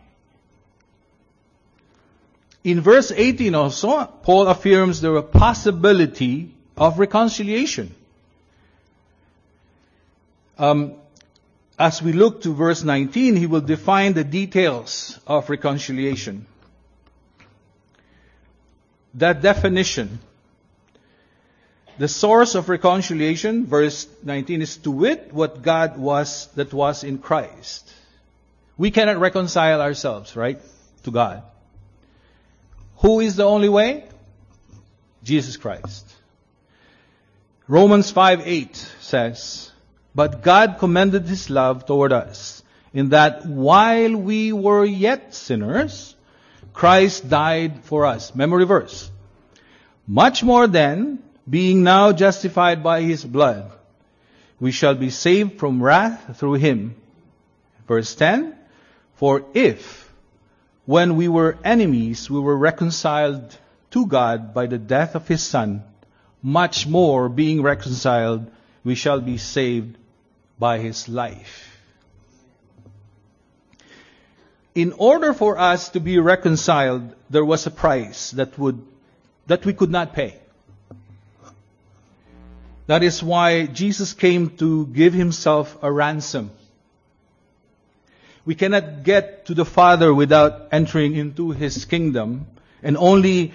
In 2.64 2.82
verse 2.82 3.12
18 3.12 3.54
also, 3.54 4.06
Paul 4.24 4.48
affirms 4.48 5.02
the 5.02 5.22
possibility 5.22 6.52
of 6.76 6.98
reconciliation. 6.98 7.94
Um, 10.58 10.96
as 11.78 12.02
we 12.02 12.14
look 12.14 12.44
to 12.44 12.54
verse 12.54 12.84
19, 12.84 13.36
he 13.36 13.48
will 13.48 13.62
define 13.62 14.14
the 14.14 14.24
details 14.24 15.20
of 15.28 15.50
reconciliation. 15.50 16.46
That 19.16 19.42
definition, 19.42 20.20
the 21.98 22.08
source 22.08 22.56
of 22.56 22.70
reconciliation, 22.70 23.66
verse 23.66 24.08
19, 24.24 24.62
is 24.62 24.78
to 24.78 24.92
wit 24.92 25.30
what 25.32 25.62
God 25.62 25.98
was 25.98 26.48
that 26.56 26.74
was 26.74 27.04
in 27.04 27.18
Christ. 27.18 27.94
We 28.78 28.92
cannot 28.92 29.18
reconcile 29.18 29.82
ourselves, 29.82 30.36
right, 30.36 30.60
to 31.04 31.12
God. 31.12 31.44
Who 32.98 33.20
is 33.20 33.36
the 33.36 33.46
only 33.46 33.70
way? 33.70 34.08
Jesus 35.24 35.58
Christ. 35.58 36.14
Romans 37.68 38.12
5 38.12 38.42
8 38.46 38.76
says, 39.00 39.72
but 40.16 40.42
God 40.42 40.78
commended 40.80 41.28
His 41.28 41.50
love 41.50 41.86
toward 41.86 42.14
us 42.14 42.64
in 42.94 43.10
that 43.10 43.46
while 43.46 44.16
we 44.16 44.54
were 44.54 44.86
yet 44.86 45.36
sinners, 45.36 46.16
Christ 46.74 47.30
died 47.30 47.84
for 47.84 48.06
us. 48.06 48.34
Memory 48.34 48.66
verse. 48.66 49.12
Much 50.08 50.42
more 50.44 50.68
then, 50.68 51.20
being 51.50 51.84
now 51.84 52.14
justified 52.14 52.82
by 52.82 53.02
His 53.02 53.26
blood, 53.26 53.70
we 54.60 54.72
shall 54.72 54.96
be 54.96 55.10
saved 55.10 55.60
from 55.60 55.84
wrath 55.84 56.38
through 56.38 56.54
Him. 56.54 56.96
Verse 57.86 58.16
10, 58.16 58.56
For 59.16 59.46
if, 59.54 60.10
when 60.86 61.18
we 61.18 61.28
were 61.28 61.58
enemies, 61.64 62.30
we 62.30 62.40
were 62.40 62.58
reconciled 62.58 63.58
to 63.92 64.06
God 64.06 64.54
by 64.54 64.68
the 64.68 64.78
death 64.78 65.16
of 65.16 65.28
His 65.28 65.44
Son, 65.44 65.84
much 66.42 66.88
more 66.88 67.28
being 67.28 67.62
reconciled, 67.62 68.50
we 68.86 68.96
shall 68.96 69.20
be 69.20 69.38
saved 69.38 69.98
by 70.58 70.80
his 70.80 71.10
life. 71.10 71.72
In 74.74 74.94
order 74.98 75.34
for 75.34 75.58
us 75.58 75.90
to 75.90 76.00
be 76.00 76.20
reconciled, 76.20 77.16
there 77.30 77.46
was 77.46 77.66
a 77.66 77.72
price 77.72 78.32
that 78.32 78.58
would, 78.60 78.86
that 79.48 79.66
we 79.66 79.74
could 79.74 79.90
not 79.90 80.14
pay. 80.14 80.36
That 82.88 83.02
is 83.02 83.24
why 83.24 83.66
Jesus 83.66 84.14
came 84.14 84.58
to 84.58 84.86
give 84.88 85.14
himself 85.14 85.78
a 85.82 85.92
ransom. 85.92 86.52
We 88.46 88.54
cannot 88.54 89.04
get 89.04 89.48
to 89.48 89.56
the 89.56 89.66
Father 89.66 90.14
without 90.14 90.68
entering 90.72 91.16
into 91.16 91.50
his 91.50 91.86
kingdom, 91.86 92.46
and 92.84 92.96
only, 92.96 93.54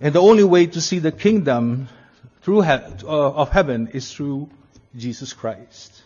and 0.00 0.14
the 0.14 0.20
only 0.20 0.42
way 0.42 0.66
to 0.66 0.80
see 0.80 0.98
the 0.98 1.12
kingdom 1.12 1.88
through 2.42 2.62
he- 2.62 2.70
uh, 2.70 3.06
of 3.06 3.50
heaven 3.50 3.88
is 3.92 4.12
through 4.12 4.48
Jesus 4.96 5.32
Christ. 5.32 6.02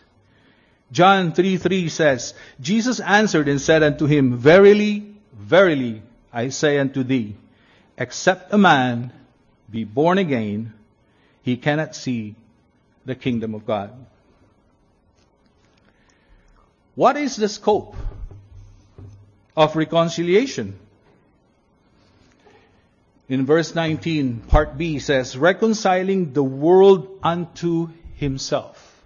John 0.91 1.31
3 1.31 1.57
3 1.57 1.89
says, 1.89 2.33
Jesus 2.59 2.99
answered 2.99 3.47
and 3.47 3.61
said 3.61 3.81
unto 3.81 4.05
him, 4.05 4.37
Verily, 4.37 5.15
verily, 5.33 6.01
I 6.33 6.49
say 6.49 6.77
unto 6.79 7.03
thee, 7.03 7.35
except 7.97 8.53
a 8.53 8.57
man 8.57 9.13
be 9.69 9.85
born 9.85 10.17
again, 10.17 10.73
he 11.43 11.55
cannot 11.55 11.95
see 11.95 12.35
the 13.05 13.15
kingdom 13.15 13.55
of 13.55 13.65
God. 13.65 13.93
What 16.95 17.15
is 17.15 17.37
the 17.37 17.47
scope 17.47 17.95
of 19.55 19.75
reconciliation? 19.75 20.77
In 23.29 23.45
verse 23.45 23.73
19, 23.73 24.41
part 24.41 24.77
B 24.77 24.99
says, 24.99 25.37
reconciling 25.37 26.33
the 26.33 26.43
world 26.43 27.07
unto 27.23 27.89
himself. 28.15 29.01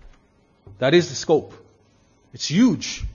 That 0.79 0.95
is 0.95 1.09
the 1.09 1.15
scope. 1.15 1.53
It's 2.35 2.47
huge. 2.47 3.05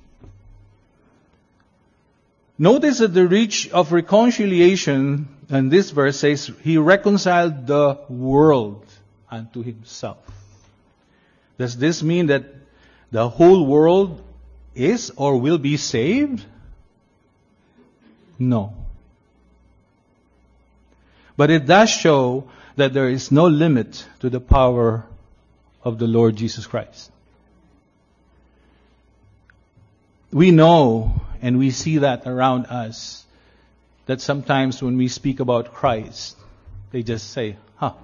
Notice 2.59 2.99
that 2.99 3.13
the 3.13 3.29
reach 3.29 3.69
of 3.69 3.93
reconciliation, 3.93 5.29
and 5.51 5.71
this 5.71 5.91
verse 5.91 6.19
says, 6.19 6.51
He 6.63 6.79
reconciled 6.79 7.67
the 7.67 7.99
world 8.09 8.83
unto 9.31 9.63
Himself. 9.63 10.17
Does 11.59 11.77
this 11.77 12.03
mean 12.03 12.29
that 12.29 12.45
the 13.11 13.29
whole 13.29 13.67
world 13.67 14.25
is 14.75 15.13
or 15.17 15.37
will 15.37 15.59
be 15.59 15.77
saved? 15.77 16.43
No. 18.39 18.73
But 21.37 21.51
it 21.51 21.67
does 21.67 21.91
show 21.91 22.49
that 22.77 22.95
there 22.95 23.11
is 23.11 23.31
no 23.31 23.49
limit 23.49 24.07
to 24.21 24.31
the 24.31 24.41
power 24.41 25.05
of 25.85 25.99
the 25.99 26.07
Lord 26.07 26.37
Jesus 26.37 26.67
Christ. 26.67 27.11
We 30.33 30.51
know 30.51 31.21
and 31.43 31.59
we 31.59 31.71
see 31.71 31.99
that 31.99 32.27
around 32.27 32.67
us 32.67 33.25
that 34.07 34.21
sometimes 34.21 34.83
when 34.83 34.97
we 34.97 35.09
speak 35.09 35.41
about 35.41 35.73
Christ, 35.73 36.37
they 36.91 37.03
just 37.03 37.31
say, 37.31 37.57
huh, 37.77 37.95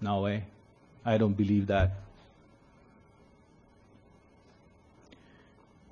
no 0.00 0.20
way. 0.20 0.44
I 1.04 1.18
don't 1.18 1.36
believe 1.36 1.68
that. 1.68 1.92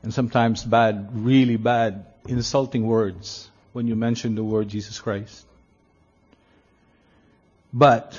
And 0.02 0.12
sometimes 0.12 0.64
bad, 0.64 1.10
really 1.12 1.56
bad, 1.56 2.06
insulting 2.26 2.86
words 2.86 3.48
when 3.72 3.86
you 3.86 3.94
mention 3.94 4.34
the 4.34 4.44
word 4.44 4.68
Jesus 4.68 4.98
Christ. 4.98 5.46
But 7.72 8.18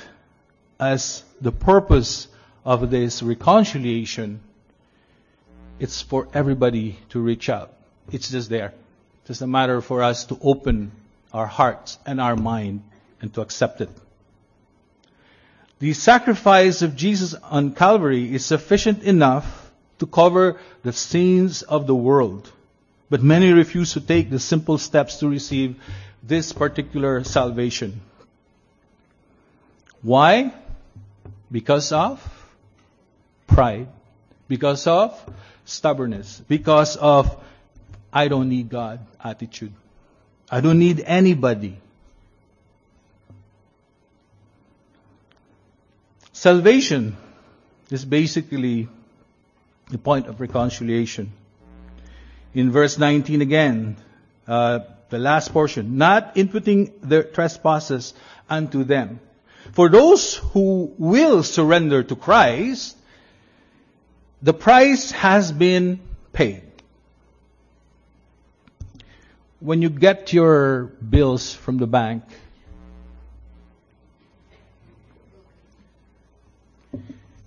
as 0.80 1.22
the 1.40 1.52
purpose 1.52 2.28
of 2.64 2.90
this 2.90 3.22
reconciliation 3.22 4.40
it's 5.78 6.02
for 6.02 6.28
everybody 6.32 6.98
to 7.10 7.20
reach 7.20 7.48
out. 7.48 7.72
It's 8.12 8.30
just 8.30 8.48
there. 8.48 8.72
It's 9.20 9.28
just 9.28 9.42
a 9.42 9.46
matter 9.46 9.80
for 9.80 10.02
us 10.02 10.24
to 10.26 10.38
open 10.40 10.92
our 11.32 11.46
hearts 11.46 11.98
and 12.06 12.20
our 12.20 12.36
mind 12.36 12.82
and 13.20 13.32
to 13.34 13.40
accept 13.40 13.80
it. 13.80 13.90
The 15.80 15.92
sacrifice 15.92 16.82
of 16.82 16.96
Jesus 16.96 17.34
on 17.34 17.74
Calvary 17.74 18.34
is 18.34 18.44
sufficient 18.44 19.02
enough 19.02 19.70
to 19.98 20.06
cover 20.06 20.58
the 20.82 20.92
sins 20.92 21.62
of 21.62 21.86
the 21.86 21.94
world. 21.94 22.50
But 23.10 23.22
many 23.22 23.52
refuse 23.52 23.92
to 23.92 24.00
take 24.00 24.30
the 24.30 24.38
simple 24.38 24.78
steps 24.78 25.18
to 25.18 25.28
receive 25.28 25.76
this 26.22 26.52
particular 26.52 27.22
salvation. 27.24 28.00
Why? 30.02 30.52
Because 31.50 31.92
of 31.92 32.22
pride. 33.46 33.88
Because 34.48 34.86
of 34.86 35.18
stubbornness 35.64 36.42
because 36.46 36.96
of 36.96 37.42
I 38.12 38.28
don't 38.28 38.48
need 38.48 38.68
God 38.68 39.00
attitude. 39.22 39.72
I 40.50 40.60
don't 40.60 40.78
need 40.78 41.02
anybody. 41.04 41.78
Salvation 46.32 47.16
is 47.90 48.04
basically 48.04 48.88
the 49.90 49.98
point 49.98 50.26
of 50.26 50.40
reconciliation. 50.40 51.32
In 52.52 52.70
verse 52.70 52.98
19 52.98 53.40
again, 53.40 53.96
uh, 54.46 54.80
the 55.08 55.18
last 55.18 55.52
portion, 55.52 55.96
not 55.96 56.36
imputing 56.36 56.92
their 57.02 57.24
trespasses 57.24 58.14
unto 58.48 58.84
them. 58.84 59.18
For 59.72 59.88
those 59.88 60.36
who 60.36 60.94
will 60.98 61.42
surrender 61.42 62.02
to 62.02 62.14
Christ, 62.14 62.96
the 64.44 64.52
price 64.52 65.10
has 65.10 65.50
been 65.50 65.98
paid. 66.34 66.62
When 69.58 69.80
you 69.80 69.88
get 69.88 70.34
your 70.34 70.92
bills 71.00 71.54
from 71.54 71.78
the 71.78 71.86
bank, 71.86 72.24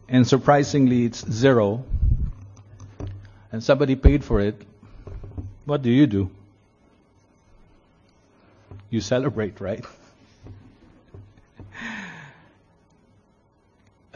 and 0.10 0.26
surprisingly 0.26 1.06
it's 1.06 1.24
zero, 1.30 1.86
and 3.52 3.64
somebody 3.64 3.96
paid 3.96 4.24
for 4.24 4.40
it, 4.40 4.60
what 5.66 5.84
do 5.84 5.92
you 5.92 6.08
do? 6.08 6.32
You 8.90 9.02
celebrate, 9.02 9.62
right? 9.62 9.86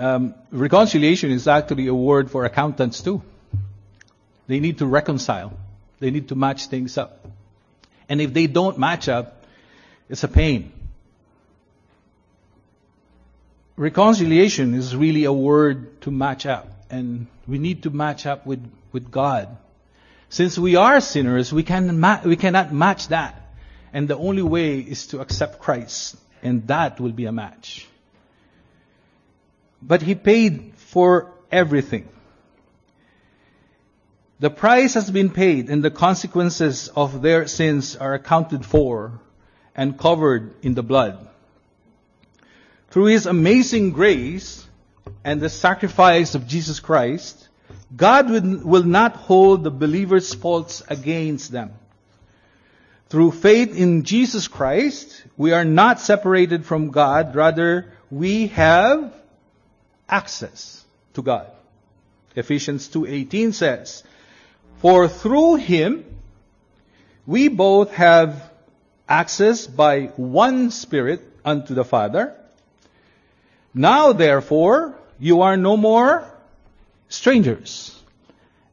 um, 0.02 0.34
reconciliation 0.52 1.30
is 1.32 1.48
actually 1.48 1.86
a 1.86 1.94
word 1.94 2.32
for 2.32 2.44
accountants 2.44 3.02
too. 3.02 3.22
They 4.48 4.60
need 4.60 4.80
to 4.80 4.88
reconcile. 4.88 5.54
They 6.00 6.10
need 6.10 6.30
to 6.30 6.36
match 6.36 6.66
things 6.68 6.98
up. 6.98 7.28
And 8.10 8.20
if 8.20 8.34
they 8.34 8.48
don't 8.48 8.80
match 8.80 9.08
up, 9.08 9.46
it's 10.10 10.24
a 10.24 10.28
pain. 10.28 10.74
Reconciliation 13.78 14.74
is 14.74 14.96
really 14.96 15.26
a 15.26 15.32
word 15.32 16.02
to 16.02 16.12
match 16.12 16.48
up. 16.48 16.68
And 16.90 17.28
we 17.48 17.60
need 17.60 17.84
to 17.84 17.92
match 17.92 18.26
up 18.26 18.46
with, 18.46 18.68
with 18.92 19.12
God. 19.12 19.56
Since 20.30 20.58
we 20.58 20.76
are 20.78 21.00
sinners, 21.00 21.54
we, 21.54 21.62
can 21.62 22.00
ma- 22.00 22.22
we 22.26 22.38
cannot 22.38 22.74
match 22.74 23.10
that. 23.10 23.40
And 23.94 24.08
the 24.08 24.18
only 24.18 24.42
way 24.42 24.80
is 24.80 25.08
to 25.08 25.20
accept 25.20 25.60
Christ. 25.60 26.18
And 26.42 26.68
that 26.68 27.00
will 27.00 27.12
be 27.12 27.26
a 27.26 27.32
match. 27.32 27.88
But 29.82 30.02
He 30.02 30.16
paid 30.16 30.74
for 30.76 31.34
everything. 31.52 32.08
The 34.40 34.50
price 34.50 34.96
has 34.96 35.12
been 35.12 35.30
paid 35.30 35.70
and 35.70 35.84
the 35.84 35.92
consequences 35.92 36.90
of 36.96 37.22
their 37.22 37.48
sins 37.48 37.96
are 37.96 38.16
accounted 38.16 38.66
for 38.66 39.20
and 39.76 39.98
covered 39.98 40.56
in 40.64 40.74
the 40.74 40.84
blood. 40.84 41.28
Through 42.90 43.06
His 43.06 43.26
amazing 43.26 43.92
grace 43.92 44.66
and 45.24 45.40
the 45.40 45.50
sacrifice 45.50 46.36
of 46.36 46.48
Jesus 46.48 46.80
Christ, 46.80 47.50
God 47.96 48.30
will 48.30 48.84
not 48.84 49.16
hold 49.16 49.64
the 49.64 49.72
believer's 49.72 50.34
faults 50.34 50.82
against 50.88 51.52
them. 51.52 51.74
Through 53.10 53.32
faith 53.32 53.76
in 53.76 54.04
Jesus 54.04 54.48
Christ, 54.48 55.24
we 55.38 55.52
are 55.52 55.66
not 55.66 56.00
separated 56.00 56.66
from 56.66 56.92
God, 56.92 57.36
rather 57.36 57.92
we 58.10 58.48
have 58.48 59.14
access 60.12 60.84
to 61.14 61.24
God. 61.24 61.48
Ephesians 62.36 62.88
2:18 62.90 63.54
says, 63.54 64.04
"For 64.78 65.08
through 65.08 65.56
him 65.56 66.06
we 67.26 67.48
both 67.48 67.92
have 67.92 68.52
access 69.12 69.68
by 69.68 70.06
one 70.16 70.72
spirit 70.72 71.22
unto 71.44 71.74
the 71.74 71.84
Father. 71.84 72.34
Now 73.74 74.14
therefore 74.14 74.96
you 75.20 75.42
are 75.42 75.58
no 75.58 75.76
more 75.78 76.26
strangers 77.10 77.98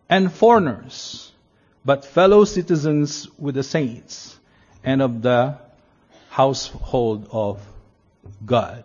and 0.09 0.33
foreigners, 0.33 1.33
but 1.85 2.05
fellow 2.05 2.45
citizens 2.45 3.29
with 3.39 3.57
the 3.57 3.63
saints 3.63 4.39
and 4.85 5.03
of 5.03 5.23
the 5.23 5.59
household 6.31 7.29
of 7.33 7.61
God. 8.47 8.85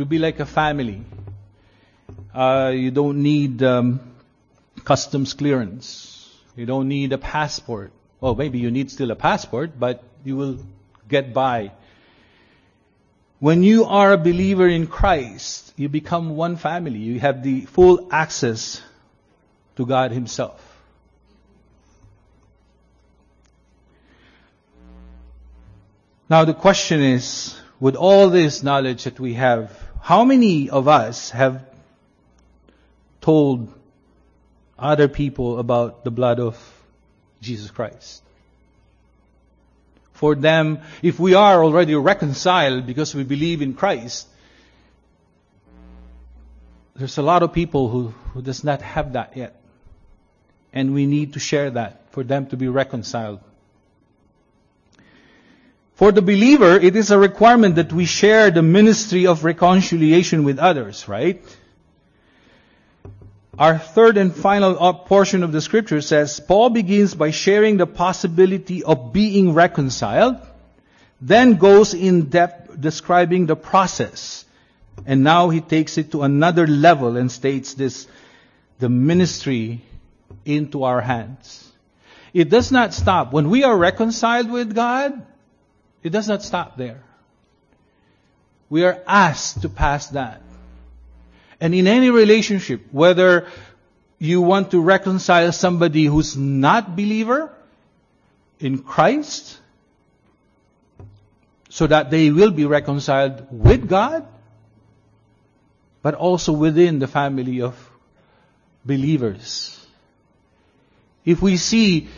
To 0.00 0.06
be 0.06 0.18
like 0.18 0.40
a 0.40 0.46
family. 0.46 1.02
Uh, 2.34 2.72
you 2.74 2.90
don't 2.90 3.22
need 3.22 3.62
um, 3.62 4.00
customs 4.82 5.34
clearance. 5.34 6.34
You 6.56 6.64
don't 6.64 6.88
need 6.88 7.12
a 7.12 7.18
passport. 7.18 7.92
Well, 8.18 8.34
maybe 8.34 8.58
you 8.58 8.70
need 8.70 8.90
still 8.90 9.10
a 9.10 9.14
passport, 9.14 9.78
but 9.78 10.02
you 10.24 10.38
will 10.38 10.58
get 11.06 11.34
by. 11.34 11.72
When 13.40 13.62
you 13.62 13.84
are 13.84 14.14
a 14.14 14.16
believer 14.16 14.66
in 14.66 14.86
Christ, 14.86 15.74
you 15.76 15.90
become 15.90 16.34
one 16.34 16.56
family. 16.56 17.00
You 17.00 17.20
have 17.20 17.42
the 17.42 17.66
full 17.66 18.08
access 18.10 18.80
to 19.76 19.84
God 19.84 20.12
Himself. 20.12 20.66
Now 26.30 26.46
the 26.46 26.54
question 26.54 27.02
is, 27.02 27.54
with 27.78 27.96
all 27.96 28.30
this 28.30 28.62
knowledge 28.62 29.04
that 29.04 29.20
we 29.20 29.34
have, 29.34 29.89
how 30.00 30.24
many 30.24 30.70
of 30.70 30.88
us 30.88 31.30
have 31.30 31.64
told 33.20 33.72
other 34.78 35.08
people 35.08 35.58
about 35.58 36.04
the 36.04 36.10
blood 36.10 36.40
of 36.40 36.56
Jesus 37.40 37.70
Christ? 37.70 38.22
For 40.12 40.34
them, 40.34 40.80
if 41.02 41.18
we 41.18 41.34
are 41.34 41.62
already 41.64 41.94
reconciled 41.94 42.86
because 42.86 43.14
we 43.14 43.24
believe 43.24 43.62
in 43.62 43.74
Christ, 43.74 44.26
there's 46.94 47.16
a 47.16 47.22
lot 47.22 47.42
of 47.42 47.52
people 47.52 47.88
who, 47.88 48.08
who 48.32 48.42
does 48.42 48.62
not 48.62 48.82
have 48.82 49.14
that 49.14 49.36
yet. 49.36 49.60
And 50.72 50.92
we 50.92 51.06
need 51.06 51.32
to 51.34 51.40
share 51.40 51.70
that 51.70 52.12
for 52.12 52.22
them 52.22 52.46
to 52.48 52.56
be 52.56 52.68
reconciled. 52.68 53.40
For 56.00 56.12
the 56.12 56.22
believer, 56.22 56.76
it 56.76 56.96
is 56.96 57.10
a 57.10 57.18
requirement 57.18 57.74
that 57.74 57.92
we 57.92 58.06
share 58.06 58.50
the 58.50 58.62
ministry 58.62 59.26
of 59.26 59.44
reconciliation 59.44 60.44
with 60.44 60.58
others, 60.58 61.06
right? 61.08 61.44
Our 63.58 63.76
third 63.76 64.16
and 64.16 64.34
final 64.34 64.82
uh, 64.82 64.94
portion 64.94 65.42
of 65.42 65.52
the 65.52 65.60
scripture 65.60 66.00
says, 66.00 66.40
Paul 66.40 66.70
begins 66.70 67.14
by 67.14 67.32
sharing 67.32 67.76
the 67.76 67.86
possibility 67.86 68.82
of 68.82 69.12
being 69.12 69.52
reconciled, 69.52 70.36
then 71.20 71.56
goes 71.56 71.92
in 71.92 72.30
depth 72.30 72.80
describing 72.80 73.44
the 73.44 73.54
process. 73.54 74.46
And 75.04 75.22
now 75.22 75.50
he 75.50 75.60
takes 75.60 75.98
it 75.98 76.12
to 76.12 76.22
another 76.22 76.66
level 76.66 77.18
and 77.18 77.30
states 77.30 77.74
this, 77.74 78.08
the 78.78 78.88
ministry 78.88 79.82
into 80.46 80.84
our 80.84 81.02
hands. 81.02 81.70
It 82.32 82.48
does 82.48 82.72
not 82.72 82.94
stop. 82.94 83.34
When 83.34 83.50
we 83.50 83.64
are 83.64 83.76
reconciled 83.76 84.50
with 84.50 84.74
God, 84.74 85.26
it 86.02 86.10
does 86.10 86.28
not 86.28 86.42
stop 86.42 86.76
there. 86.76 87.02
We 88.68 88.84
are 88.84 89.02
asked 89.06 89.62
to 89.62 89.68
pass 89.68 90.08
that. 90.08 90.42
And 91.60 91.74
in 91.74 91.86
any 91.86 92.10
relationship, 92.10 92.86
whether 92.92 93.48
you 94.18 94.40
want 94.40 94.70
to 94.70 94.80
reconcile 94.80 95.52
somebody 95.52 96.04
who's 96.04 96.36
not 96.36 96.96
believer 96.96 97.52
in 98.58 98.78
Christ, 98.82 99.58
so 101.68 101.86
that 101.86 102.10
they 102.10 102.30
will 102.30 102.50
be 102.50 102.64
reconciled 102.64 103.46
with 103.50 103.88
God, 103.88 104.26
but 106.02 106.14
also 106.14 106.52
within 106.52 106.98
the 106.98 107.06
family 107.06 107.62
of 107.62 107.74
believers. 108.84 109.86
If 111.24 111.42
we 111.42 111.56
see 111.56 112.08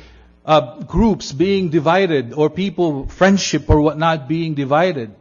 uh, 0.45 0.81
groups 0.83 1.33
being 1.33 1.69
divided 1.71 2.33
or 2.33 2.51
people, 2.51 3.07
friendship 3.07 3.69
or 3.69 3.81
whatnot 3.81 4.29
being 4.29 4.55
divided, 4.55 5.15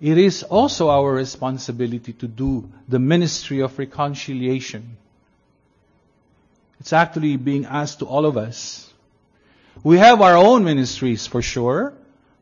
it 0.00 0.18
is 0.18 0.42
also 0.42 0.90
our 0.90 1.12
responsibility 1.12 2.12
to 2.14 2.26
do 2.26 2.68
the 2.88 2.98
ministry 2.98 3.60
of 3.60 3.78
reconciliation. 3.78 4.96
It's 6.80 6.92
actually 6.92 7.36
being 7.36 7.64
asked 7.64 8.00
to 8.00 8.06
all 8.06 8.26
of 8.26 8.36
us. 8.36 8.92
We 9.84 9.98
have 9.98 10.20
our 10.20 10.36
own 10.36 10.64
ministries 10.64 11.26
for 11.26 11.40
sure. 11.40 11.94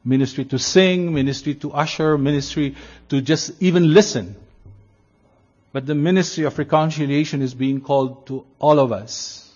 Ministry 0.03 0.47
to 0.47 0.59
sing, 0.59 1.13
ministry 1.13 1.55
to 1.57 1.73
usher, 1.73 2.17
ministry 2.17 2.75
to 3.11 3.21
just 3.21 3.53
even 3.61 3.93
listen. 3.93 4.37
But 5.73 5.87
the 5.87 5.95
ministry 5.95 6.45
of 6.45 6.59
reconciliation 6.59 7.43
is 7.43 7.53
being 7.53 7.83
called 7.83 8.27
to 8.29 8.47
all 8.59 8.79
of 8.79 8.93
us. 8.93 9.50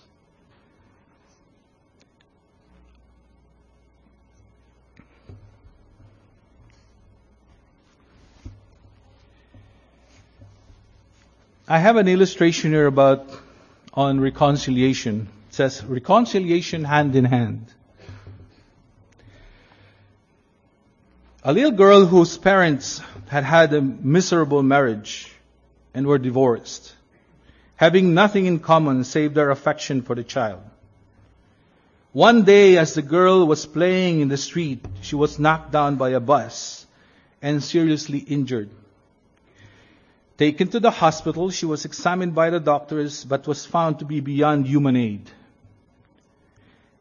I 11.66 11.78
have 11.78 11.96
an 11.96 12.08
illustration 12.08 12.72
here 12.72 12.86
about 12.86 13.26
on 13.94 14.20
reconciliation. 14.20 15.28
It 15.48 15.54
says 15.54 15.82
reconciliation 15.82 16.84
hand 16.84 17.16
in 17.16 17.24
hand. 17.24 17.72
A 21.42 21.54
little 21.54 21.70
girl 21.70 22.04
whose 22.04 22.36
parents 22.36 23.00
had 23.28 23.44
had 23.44 23.72
a 23.72 23.80
miserable 23.80 24.62
marriage 24.62 25.32
and 25.94 26.06
were 26.06 26.18
divorced, 26.18 26.94
having 27.76 28.12
nothing 28.12 28.44
in 28.44 28.58
common 28.58 29.04
save 29.04 29.32
their 29.32 29.50
affection 29.50 30.02
for 30.02 30.14
the 30.14 30.24
child. 30.24 30.60
One 32.12 32.44
day 32.44 32.76
as 32.76 32.92
the 32.92 33.02
girl 33.02 33.46
was 33.46 33.64
playing 33.64 34.20
in 34.20 34.28
the 34.28 34.36
street, 34.36 34.84
she 35.00 35.16
was 35.16 35.38
knocked 35.38 35.72
down 35.72 35.96
by 35.96 36.10
a 36.10 36.20
bus 36.20 36.86
and 37.40 37.62
seriously 37.62 38.18
injured. 38.18 38.68
Taken 40.36 40.68
to 40.68 40.80
the 40.80 40.90
hospital, 40.90 41.50
she 41.50 41.66
was 41.66 41.84
examined 41.84 42.34
by 42.34 42.50
the 42.50 42.58
doctors 42.58 43.24
but 43.24 43.46
was 43.46 43.64
found 43.64 44.00
to 44.00 44.04
be 44.04 44.20
beyond 44.20 44.66
human 44.66 44.96
aid. 44.96 45.30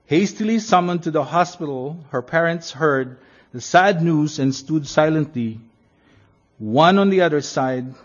Hastily 0.06 0.60
summoned 0.60 1.04
to 1.04 1.12
the 1.12 1.24
hospital, 1.24 1.98
her 2.12 2.22
parents 2.22 2.72
heard 2.72 3.18
the 3.52 3.62
sad 3.62 4.04
news 4.04 4.38
and 4.38 4.54
stood 4.54 4.86
silently, 4.86 5.60
one 6.60 7.00
on 7.00 7.10
the 7.10 7.22
other 7.22 7.42
side 7.42 7.96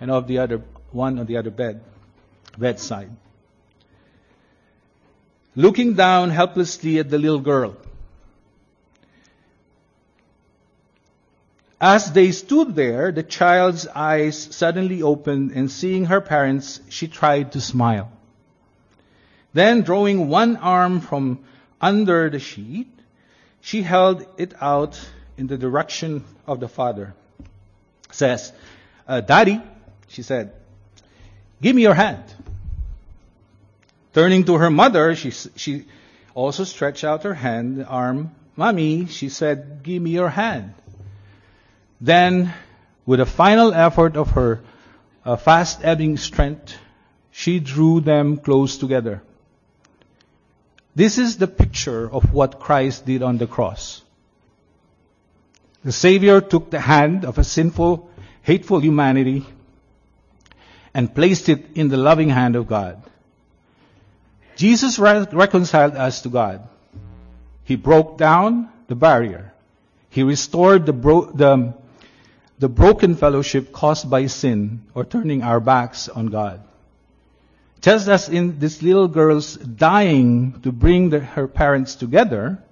and 0.00 0.10
of 0.10 0.28
the 0.28 0.38
other 0.38 0.62
one 0.92 1.18
on 1.18 1.26
the 1.26 1.36
other 1.36 1.50
bed 1.50 1.82
bedside. 2.56 3.10
Looking 5.56 5.94
down 5.94 6.30
helplessly 6.30 6.98
at 6.98 7.10
the 7.10 7.18
little 7.18 7.40
girl. 7.40 7.76
As 11.84 12.12
they 12.12 12.32
stood 12.32 12.74
there, 12.74 13.12
the 13.12 13.22
child's 13.22 13.86
eyes 13.86 14.38
suddenly 14.56 15.02
opened 15.02 15.50
and 15.50 15.70
seeing 15.70 16.06
her 16.06 16.22
parents, 16.22 16.80
she 16.88 17.08
tried 17.08 17.52
to 17.52 17.60
smile. 17.60 18.10
Then 19.52 19.82
drawing 19.82 20.30
one 20.30 20.56
arm 20.56 21.02
from 21.02 21.40
under 21.82 22.30
the 22.30 22.38
sheet, 22.38 22.88
she 23.60 23.82
held 23.82 24.24
it 24.38 24.54
out 24.62 24.98
in 25.36 25.46
the 25.46 25.58
direction 25.58 26.24
of 26.46 26.58
the 26.58 26.68
father. 26.68 27.12
Says, 28.10 28.54
uh, 29.06 29.20
Daddy, 29.20 29.60
she 30.08 30.22
said, 30.22 30.54
give 31.60 31.76
me 31.76 31.82
your 31.82 31.92
hand. 31.92 32.24
Turning 34.14 34.44
to 34.44 34.54
her 34.54 34.70
mother, 34.70 35.14
she, 35.14 35.32
she 35.32 35.84
also 36.34 36.64
stretched 36.64 37.04
out 37.04 37.24
her 37.24 37.34
hand, 37.34 37.84
arm. 37.86 38.34
Mommy, 38.56 39.04
she 39.04 39.28
said, 39.28 39.82
give 39.82 40.00
me 40.00 40.12
your 40.12 40.30
hand. 40.30 40.72
Then, 42.00 42.52
with 43.06 43.20
a 43.20 43.26
final 43.26 43.72
effort 43.72 44.16
of 44.16 44.30
her 44.30 44.60
uh, 45.24 45.36
fast 45.36 45.80
ebbing 45.82 46.16
strength, 46.16 46.76
she 47.30 47.60
drew 47.60 48.00
them 48.00 48.36
close 48.36 48.78
together. 48.78 49.22
This 50.94 51.18
is 51.18 51.38
the 51.38 51.48
picture 51.48 52.08
of 52.10 52.32
what 52.32 52.60
Christ 52.60 53.04
did 53.04 53.22
on 53.22 53.38
the 53.38 53.46
cross. 53.46 54.02
The 55.82 55.92
Savior 55.92 56.40
took 56.40 56.70
the 56.70 56.80
hand 56.80 57.24
of 57.24 57.38
a 57.38 57.44
sinful, 57.44 58.08
hateful 58.42 58.80
humanity 58.80 59.44
and 60.94 61.12
placed 61.12 61.48
it 61.48 61.66
in 61.74 61.88
the 61.88 61.96
loving 61.96 62.30
hand 62.30 62.54
of 62.54 62.68
God. 62.68 63.02
Jesus 64.56 64.98
re- 64.98 65.26
reconciled 65.32 65.96
us 65.96 66.22
to 66.22 66.28
God. 66.28 66.68
He 67.64 67.76
broke 67.76 68.16
down 68.16 68.68
the 68.86 68.94
barrier. 68.94 69.52
He 70.10 70.22
restored 70.22 70.86
the, 70.86 70.92
bro- 70.92 71.32
the, 71.32 71.74
the 72.58 72.68
broken 72.68 73.14
fellowship 73.16 73.72
caused 73.72 74.08
by 74.08 74.26
sin 74.26 74.82
or 74.94 75.04
turning 75.04 75.42
our 75.42 75.60
backs 75.60 76.08
on 76.08 76.26
God. 76.26 76.62
Just 77.80 78.08
as 78.08 78.28
in 78.28 78.58
this 78.58 78.82
little 78.82 79.08
girl's 79.08 79.56
dying 79.56 80.60
to 80.62 80.72
bring 80.72 81.10
the, 81.10 81.20
her 81.20 81.46
parents 81.46 81.96
together, 81.96 82.62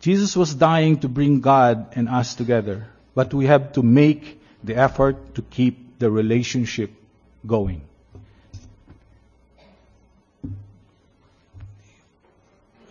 Jesus 0.00 0.36
was 0.36 0.54
dying 0.54 0.98
to 1.00 1.08
bring 1.08 1.40
God 1.40 1.94
and 1.96 2.08
us 2.08 2.34
together. 2.34 2.88
But 3.14 3.32
we 3.32 3.46
have 3.46 3.72
to 3.74 3.82
make 3.82 4.40
the 4.62 4.76
effort 4.76 5.36
to 5.36 5.42
keep 5.42 5.98
the 5.98 6.10
relationship 6.10 6.90
going. 7.46 7.82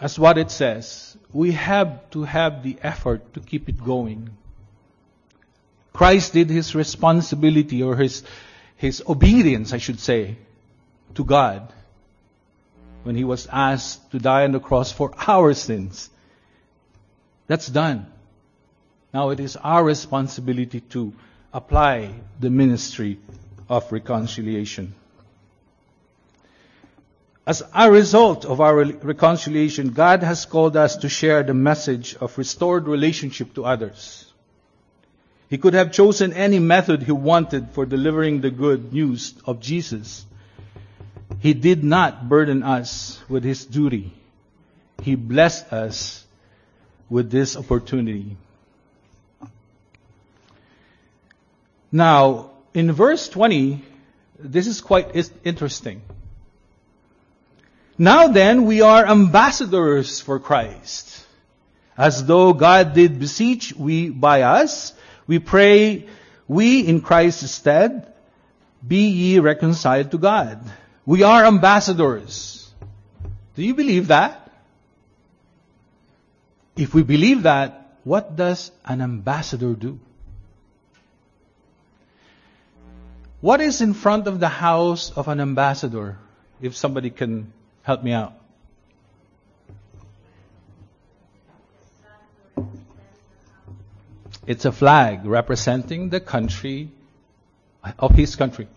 As 0.01 0.17
what 0.17 0.37
it 0.37 0.49
says, 0.49 1.15
we 1.31 1.51
have 1.51 2.09
to 2.11 2.23
have 2.23 2.63
the 2.63 2.77
effort 2.81 3.33
to 3.35 3.39
keep 3.39 3.69
it 3.69 3.77
going. 3.83 4.31
Christ 5.93 6.33
did 6.33 6.49
his 6.49 6.73
responsibility 6.73 7.83
or 7.83 7.95
his, 7.95 8.23
his 8.75 9.03
obedience, 9.07 9.73
I 9.73 9.77
should 9.77 9.99
say, 9.99 10.37
to 11.15 11.23
God 11.23 11.71
when 13.03 13.15
he 13.15 13.23
was 13.23 13.47
asked 13.51 14.11
to 14.11 14.19
die 14.19 14.43
on 14.43 14.53
the 14.53 14.59
cross 14.59 14.91
for 14.91 15.13
our 15.27 15.53
sins. 15.53 16.09
That's 17.47 17.67
done. 17.67 18.07
Now 19.13 19.29
it 19.29 19.39
is 19.39 19.55
our 19.57 19.83
responsibility 19.83 20.79
to 20.91 21.13
apply 21.53 22.13
the 22.39 22.49
ministry 22.49 23.19
of 23.69 23.91
reconciliation. 23.91 24.95
As 27.45 27.61
a 27.75 27.91
result 27.91 28.45
of 28.45 28.61
our 28.61 28.85
reconciliation, 28.85 29.89
God 29.91 30.23
has 30.23 30.45
called 30.45 30.77
us 30.77 30.95
to 30.97 31.09
share 31.09 31.43
the 31.43 31.53
message 31.53 32.15
of 32.15 32.37
restored 32.37 32.87
relationship 32.87 33.53
to 33.55 33.65
others. 33.65 34.32
He 35.53 35.59
could 35.59 35.75
have 35.75 35.91
chosen 35.91 36.33
any 36.33 36.57
method 36.57 37.03
he 37.03 37.11
wanted 37.11 37.69
for 37.73 37.85
delivering 37.85 38.41
the 38.41 38.49
good 38.49 38.91
news 38.91 39.35
of 39.45 39.59
Jesus. 39.59 40.25
He 41.41 41.53
did 41.53 41.83
not 41.83 42.27
burden 42.27 42.63
us 42.63 43.21
with 43.29 43.43
his 43.43 43.63
duty. 43.63 44.11
He 45.03 45.13
blessed 45.13 45.71
us 45.71 46.25
with 47.07 47.29
this 47.29 47.55
opportunity. 47.55 48.35
Now, 51.91 52.49
in 52.73 52.91
verse 52.91 53.29
20, 53.29 53.85
this 54.39 54.65
is 54.65 54.81
quite 54.81 55.15
interesting. 55.43 56.01
Now 57.95 58.29
then, 58.29 58.65
we 58.65 58.81
are 58.81 59.05
ambassadors 59.05 60.19
for 60.19 60.39
Christ. 60.39 61.27
As 61.95 62.25
though 62.25 62.53
God 62.53 62.95
did 62.95 63.19
beseech 63.19 63.71
we 63.75 64.09
by 64.09 64.41
us, 64.41 64.93
we 65.27 65.39
pray, 65.39 66.07
we 66.47 66.81
in 66.87 67.01
Christ's 67.01 67.51
stead, 67.51 68.13
be 68.85 69.07
ye 69.07 69.39
reconciled 69.39 70.11
to 70.11 70.17
God. 70.17 70.59
We 71.05 71.23
are 71.23 71.45
ambassadors. 71.45 72.71
Do 73.55 73.63
you 73.63 73.73
believe 73.73 74.07
that? 74.07 74.51
If 76.75 76.93
we 76.93 77.03
believe 77.03 77.43
that, 77.43 77.97
what 78.03 78.35
does 78.35 78.71
an 78.85 79.01
ambassador 79.01 79.73
do? 79.73 79.99
What 83.41 83.61
is 83.61 83.81
in 83.81 83.93
front 83.93 84.27
of 84.27 84.39
the 84.39 84.49
house 84.49 85.11
of 85.11 85.27
an 85.27 85.39
ambassador? 85.39 86.17
If 86.61 86.75
somebody 86.75 87.09
can 87.09 87.51
help 87.83 88.03
me 88.03 88.13
out. 88.13 88.33
It's 94.45 94.65
a 94.65 94.71
flag 94.71 95.25
representing 95.25 96.09
the 96.09 96.19
country 96.19 96.89
of 97.97 98.11
his 98.11 98.35
country. 98.35 98.67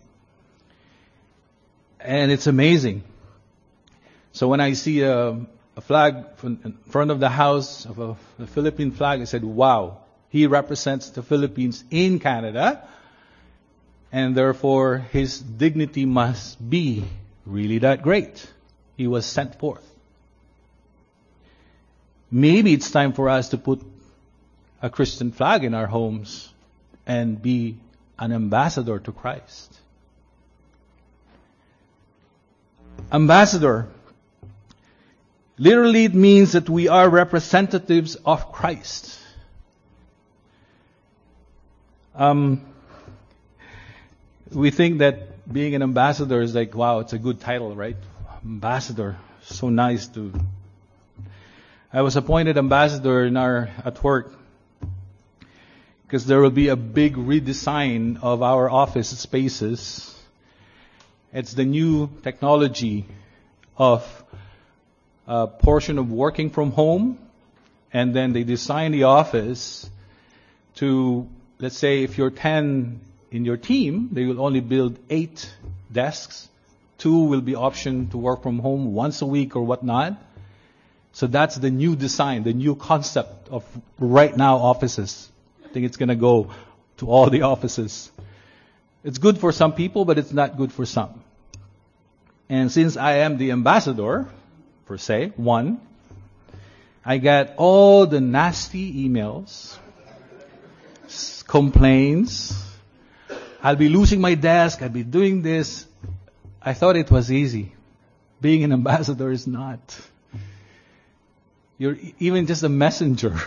And 2.00 2.30
it's 2.30 2.46
amazing. 2.46 3.02
So 4.32 4.48
when 4.48 4.60
I 4.60 4.74
see 4.74 5.02
a, 5.02 5.30
a 5.76 5.80
flag 5.80 6.26
in 6.42 6.78
front 6.90 7.10
of 7.10 7.18
the 7.18 7.28
house 7.28 7.84
of 7.84 7.98
a, 7.98 8.16
the 8.38 8.46
Philippine 8.46 8.92
flag, 8.92 9.20
I 9.20 9.24
said, 9.24 9.42
wow, 9.42 9.98
he 10.28 10.46
represents 10.46 11.10
the 11.10 11.22
Philippines 11.22 11.82
in 11.90 12.20
Canada. 12.20 12.86
And 14.12 14.36
therefore 14.36 14.98
his 14.98 15.40
dignity 15.40 16.04
must 16.04 16.70
be 16.70 17.04
really 17.44 17.78
that 17.78 18.02
great. 18.02 18.46
He 18.96 19.08
was 19.08 19.26
sent 19.26 19.58
forth. 19.58 19.84
Maybe 22.30 22.72
it's 22.72 22.90
time 22.90 23.12
for 23.12 23.28
us 23.28 23.48
to 23.48 23.58
put 23.58 23.82
a 24.82 24.90
Christian 24.90 25.32
flag 25.32 25.64
in 25.64 25.74
our 25.74 25.86
homes 25.86 26.52
and 27.06 27.40
be 27.40 27.78
an 28.18 28.32
ambassador 28.32 28.98
to 28.98 29.12
Christ. 29.12 29.80
Ambassador. 33.12 33.88
Literally 35.58 36.04
it 36.04 36.14
means 36.14 36.52
that 36.52 36.68
we 36.68 36.88
are 36.88 37.08
representatives 37.08 38.16
of 38.16 38.52
Christ. 38.52 39.18
Um, 42.14 42.62
we 44.52 44.70
think 44.70 44.98
that 44.98 45.50
being 45.52 45.74
an 45.74 45.82
ambassador 45.82 46.40
is 46.40 46.54
like, 46.54 46.74
wow, 46.74 47.00
it's 47.00 47.12
a 47.12 47.18
good 47.18 47.40
title, 47.40 47.74
right? 47.74 47.96
Ambassador. 48.44 49.16
So 49.42 49.68
nice 49.68 50.08
to. 50.08 50.32
I 51.92 52.02
was 52.02 52.16
appointed 52.16 52.58
ambassador 52.58 53.24
in 53.24 53.36
our, 53.36 53.70
at 53.84 54.02
work 54.02 54.32
because 56.06 56.24
there 56.24 56.40
will 56.40 56.50
be 56.50 56.68
a 56.68 56.76
big 56.76 57.16
redesign 57.16 58.22
of 58.22 58.40
our 58.40 58.70
office 58.70 59.08
spaces. 59.18 60.14
It's 61.32 61.52
the 61.52 61.64
new 61.64 62.08
technology 62.22 63.06
of 63.76 64.04
a 65.26 65.48
portion 65.48 65.98
of 65.98 66.12
working 66.12 66.50
from 66.50 66.70
home, 66.70 67.18
and 67.92 68.14
then 68.14 68.32
they 68.32 68.44
design 68.44 68.92
the 68.92 69.02
office 69.02 69.90
to, 70.76 71.28
let's 71.58 71.76
say, 71.76 72.04
if 72.04 72.16
you're 72.16 72.30
10 72.30 73.00
in 73.32 73.44
your 73.44 73.56
team, 73.56 74.10
they 74.12 74.26
will 74.26 74.40
only 74.40 74.60
build 74.60 75.00
eight 75.10 75.52
desks. 75.90 76.48
Two 76.98 77.24
will 77.24 77.40
be 77.40 77.56
option 77.56 78.10
to 78.10 78.16
work 78.16 78.44
from 78.44 78.60
home 78.60 78.94
once 78.94 79.22
a 79.22 79.26
week 79.26 79.56
or 79.56 79.62
whatnot. 79.62 80.22
So 81.12 81.26
that's 81.26 81.56
the 81.56 81.70
new 81.70 81.96
design, 81.96 82.44
the 82.44 82.52
new 82.52 82.76
concept 82.76 83.48
of 83.48 83.64
right 83.98 84.36
now 84.36 84.58
offices 84.58 85.32
think 85.76 85.84
it's 85.84 85.98
going 85.98 86.08
to 86.08 86.16
go 86.16 86.50
to 86.96 87.10
all 87.10 87.28
the 87.28 87.42
offices. 87.42 88.10
It's 89.04 89.18
good 89.18 89.36
for 89.36 89.52
some 89.52 89.74
people, 89.74 90.06
but 90.06 90.16
it's 90.16 90.32
not 90.32 90.56
good 90.56 90.72
for 90.72 90.86
some. 90.86 91.22
And 92.48 92.72
since 92.72 92.96
I 92.96 93.16
am 93.16 93.36
the 93.36 93.50
ambassador, 93.50 94.26
per 94.86 94.96
se, 94.96 95.34
one, 95.36 95.78
I 97.04 97.18
get 97.18 97.56
all 97.58 98.06
the 98.06 98.22
nasty 98.22 99.06
emails, 99.06 99.76
complaints. 101.46 102.54
I'll 103.62 103.76
be 103.76 103.90
losing 103.90 104.22
my 104.22 104.34
desk. 104.34 104.80
I'll 104.80 104.88
be 104.88 105.04
doing 105.04 105.42
this. 105.42 105.84
I 106.62 106.72
thought 106.72 106.96
it 106.96 107.10
was 107.10 107.30
easy. 107.30 107.74
Being 108.40 108.64
an 108.64 108.72
ambassador 108.80 109.30
is 109.30 109.46
not. 109.46 110.00
You're 111.76 111.98
even 112.18 112.46
just 112.46 112.62
a 112.62 112.70
messenger. 112.70 113.38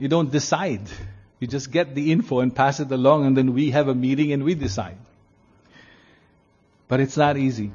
You 0.00 0.08
don't 0.08 0.32
decide. 0.32 0.80
You 1.38 1.46
just 1.46 1.70
get 1.70 1.94
the 1.94 2.10
info 2.10 2.40
and 2.40 2.56
pass 2.56 2.80
it 2.80 2.90
along, 2.90 3.26
and 3.26 3.36
then 3.36 3.52
we 3.52 3.70
have 3.70 3.88
a 3.88 3.94
meeting 3.94 4.32
and 4.32 4.42
we 4.42 4.54
decide. 4.54 4.96
But 6.88 7.00
it's 7.00 7.18
not 7.18 7.36
easy. 7.36 7.70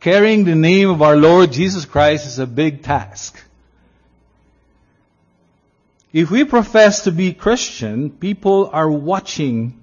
Carrying 0.00 0.44
the 0.44 0.54
name 0.54 0.88
of 0.88 1.02
our 1.02 1.16
Lord 1.16 1.52
Jesus 1.52 1.84
Christ 1.84 2.26
is 2.26 2.38
a 2.38 2.46
big 2.46 2.82
task. 2.82 3.38
If 6.10 6.30
we 6.30 6.44
profess 6.44 7.04
to 7.04 7.12
be 7.12 7.34
Christian, 7.34 8.10
people 8.10 8.70
are 8.72 8.90
watching 8.90 9.78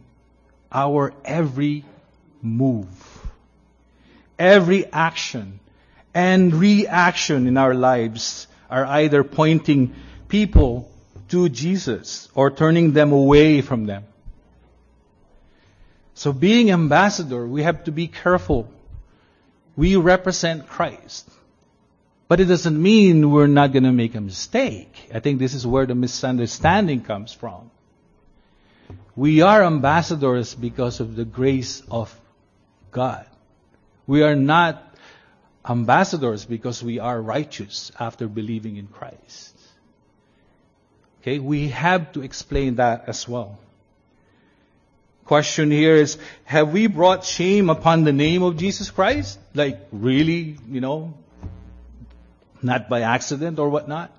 our 0.71 1.13
every 1.23 1.85
move, 2.41 2.87
every 4.39 4.91
action, 4.91 5.59
and 6.15 6.53
reaction 6.55 7.45
in 7.45 7.57
our 7.57 7.75
lives 7.75 8.47
are 8.71 8.85
either 8.85 9.23
pointing 9.23 9.93
people 10.27 10.89
to 11.29 11.49
Jesus 11.49 12.29
or 12.33 12.51
turning 12.51 12.93
them 12.93 13.11
away 13.11 13.61
from 13.61 13.85
them. 13.85 14.05
So 16.13 16.31
being 16.31 16.71
ambassador, 16.71 17.45
we 17.45 17.63
have 17.63 17.83
to 17.85 17.91
be 17.91 18.07
careful. 18.07 18.69
We 19.75 19.95
represent 19.97 20.67
Christ. 20.67 21.29
But 22.27 22.39
it 22.39 22.45
doesn't 22.45 22.81
mean 22.81 23.29
we're 23.29 23.47
not 23.47 23.71
going 23.71 23.83
to 23.83 23.91
make 23.91 24.15
a 24.15 24.21
mistake. 24.21 25.09
I 25.13 25.19
think 25.19 25.39
this 25.39 25.53
is 25.53 25.67
where 25.67 25.85
the 25.85 25.93
misunderstanding 25.93 27.01
comes 27.01 27.33
from. 27.33 27.69
We 29.15 29.41
are 29.41 29.63
ambassadors 29.63 30.55
because 30.55 30.99
of 30.99 31.15
the 31.15 31.25
grace 31.25 31.83
of 31.89 32.17
God. 32.91 33.27
We 34.07 34.23
are 34.23 34.35
not 34.35 34.95
ambassadors 35.67 36.45
because 36.45 36.83
we 36.83 36.99
are 36.99 37.21
righteous 37.21 37.91
after 37.99 38.27
believing 38.27 38.77
in 38.77 38.87
Christ. 38.87 39.54
Okay, 41.25 41.39
we 41.39 41.69
have 41.69 42.11
to 42.13 42.21
explain 42.21 42.75
that 42.75 43.05
as 43.07 43.27
well. 43.27 43.57
Question 45.25 45.71
here 45.71 45.95
is, 45.95 46.19
have 46.43 46.71
we 46.71 46.85
brought 46.85 47.25
shame 47.25 47.71
upon 47.71 48.03
the 48.03 48.13
name 48.13 48.43
of 48.43 48.57
Jesus 48.57 48.91
Christ? 48.91 49.39
Like, 49.55 49.87
really, 49.91 50.55
you 50.69 50.81
know, 50.81 51.15
not 52.61 52.89
by 52.89 53.01
accident 53.01 53.57
or 53.57 53.69
whatnot? 53.69 54.15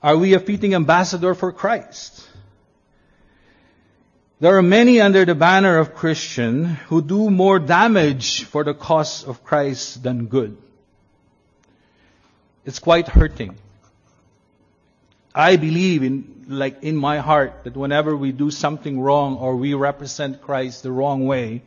Are 0.00 0.16
we 0.16 0.34
a 0.34 0.38
fitting 0.38 0.72
ambassador 0.72 1.34
for 1.34 1.50
Christ? 1.50 2.24
There 4.38 4.56
are 4.56 4.62
many 4.62 5.00
under 5.00 5.24
the 5.24 5.34
banner 5.34 5.78
of 5.78 5.96
Christian 5.96 6.76
who 6.94 7.02
do 7.02 7.28
more 7.28 7.58
damage 7.58 8.44
for 8.44 8.62
the 8.62 8.72
cause 8.72 9.24
of 9.24 9.42
Christ 9.42 10.04
than 10.04 10.26
good. 10.26 10.56
It's 12.64 12.78
quite 12.78 13.08
hurting. 13.08 13.58
I 15.34 15.56
believe 15.56 16.02
in, 16.02 16.44
like 16.48 16.82
in 16.82 16.96
my 16.96 17.18
heart, 17.18 17.64
that 17.64 17.76
whenever 17.76 18.16
we 18.16 18.32
do 18.32 18.50
something 18.50 19.00
wrong 19.00 19.36
or 19.36 19.56
we 19.56 19.74
represent 19.74 20.40
Christ 20.40 20.82
the 20.82 20.92
wrong 20.92 21.26
way, 21.26 21.62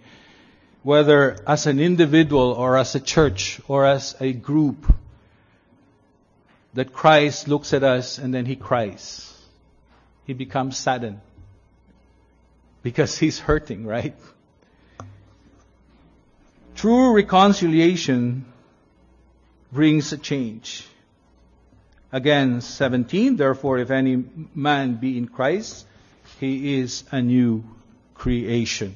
whether 0.84 1.38
as 1.48 1.68
an 1.68 1.80
individual 1.80 2.52
or 2.54 2.78
as 2.78 2.96
a 2.96 3.00
church 3.00 3.62
or 3.68 3.86
as 3.86 4.16
a 4.20 4.34
group, 4.34 4.94
that 6.74 6.94
Christ 6.94 7.48
looks 7.48 7.74
at 7.74 7.84
us 7.84 8.18
and 8.18 8.34
then 8.34 8.46
he 8.46 8.56
cries. 8.56 9.28
He 10.26 10.34
becomes 10.34 10.78
saddened 10.78 11.20
because 12.82 13.18
he's 13.20 13.40
hurting, 13.40 13.86
right? 13.86 14.16
True 16.76 17.14
reconciliation 17.14 18.46
brings 19.72 20.12
a 20.14 20.18
change. 20.18 20.88
Again, 22.12 22.62
17, 22.62 23.38
therefore, 23.38 23.80
if 23.80 23.90
any 23.90 24.24
man 24.54 24.96
be 24.96 25.18
in 25.18 25.28
Christ, 25.28 25.86
he 26.40 26.80
is 26.80 27.04
a 27.12 27.22
new 27.22 27.64
creation. 28.14 28.96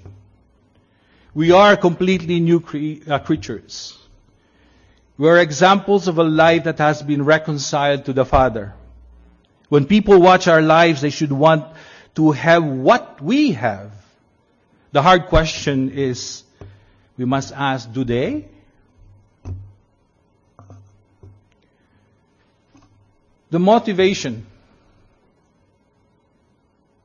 We 1.34 1.52
are 1.52 1.78
completely 1.78 2.40
new 2.40 2.60
cre- 2.60 3.10
uh, 3.10 3.20
creatures. 3.20 3.98
We 5.18 5.30
are 5.30 5.38
examples 5.38 6.10
of 6.10 6.18
a 6.18 6.24
life 6.24 6.66
that 6.66 6.78
has 6.80 7.02
been 7.02 7.24
reconciled 7.24 8.06
to 8.06 8.14
the 8.14 8.26
Father. 8.26 8.74
When 9.70 9.86
people 9.86 10.20
watch 10.20 10.48
our 10.48 10.62
lives, 10.62 11.02
they 11.02 11.10
should 11.10 11.32
want 11.32 11.66
to 12.16 12.32
have 12.32 12.64
what 12.64 13.22
we 13.22 13.54
have. 13.54 13.92
The 14.92 15.02
hard 15.02 15.28
question 15.28 15.90
is, 15.90 16.44
we 17.18 17.26
must 17.26 17.54
ask, 17.54 17.92
do 17.92 18.04
they? 18.04 18.50
The 23.56 23.60
motivation. 23.60 24.46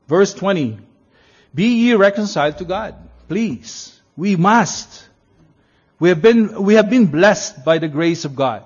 Verse 0.05 0.33
20. 0.33 0.79
Be 1.55 1.63
ye 1.63 1.93
reconciled 1.93 2.57
to 2.57 2.65
God. 2.65 2.95
Please. 3.29 3.97
We 4.17 4.35
must. 4.35 5.07
We 5.97 6.09
have 6.09 6.21
been, 6.21 6.61
we 6.61 6.73
have 6.73 6.89
been 6.89 7.05
blessed 7.05 7.63
by 7.63 7.77
the 7.77 7.87
grace 7.87 8.25
of 8.25 8.35
God. 8.35 8.65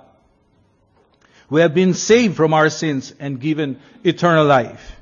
We 1.47 1.61
have 1.61 1.75
been 1.75 1.93
saved 1.93 2.35
from 2.35 2.55
our 2.55 2.71
sins 2.71 3.13
and 3.19 3.39
given 3.39 3.79
eternal 4.03 4.47
life. 4.47 4.95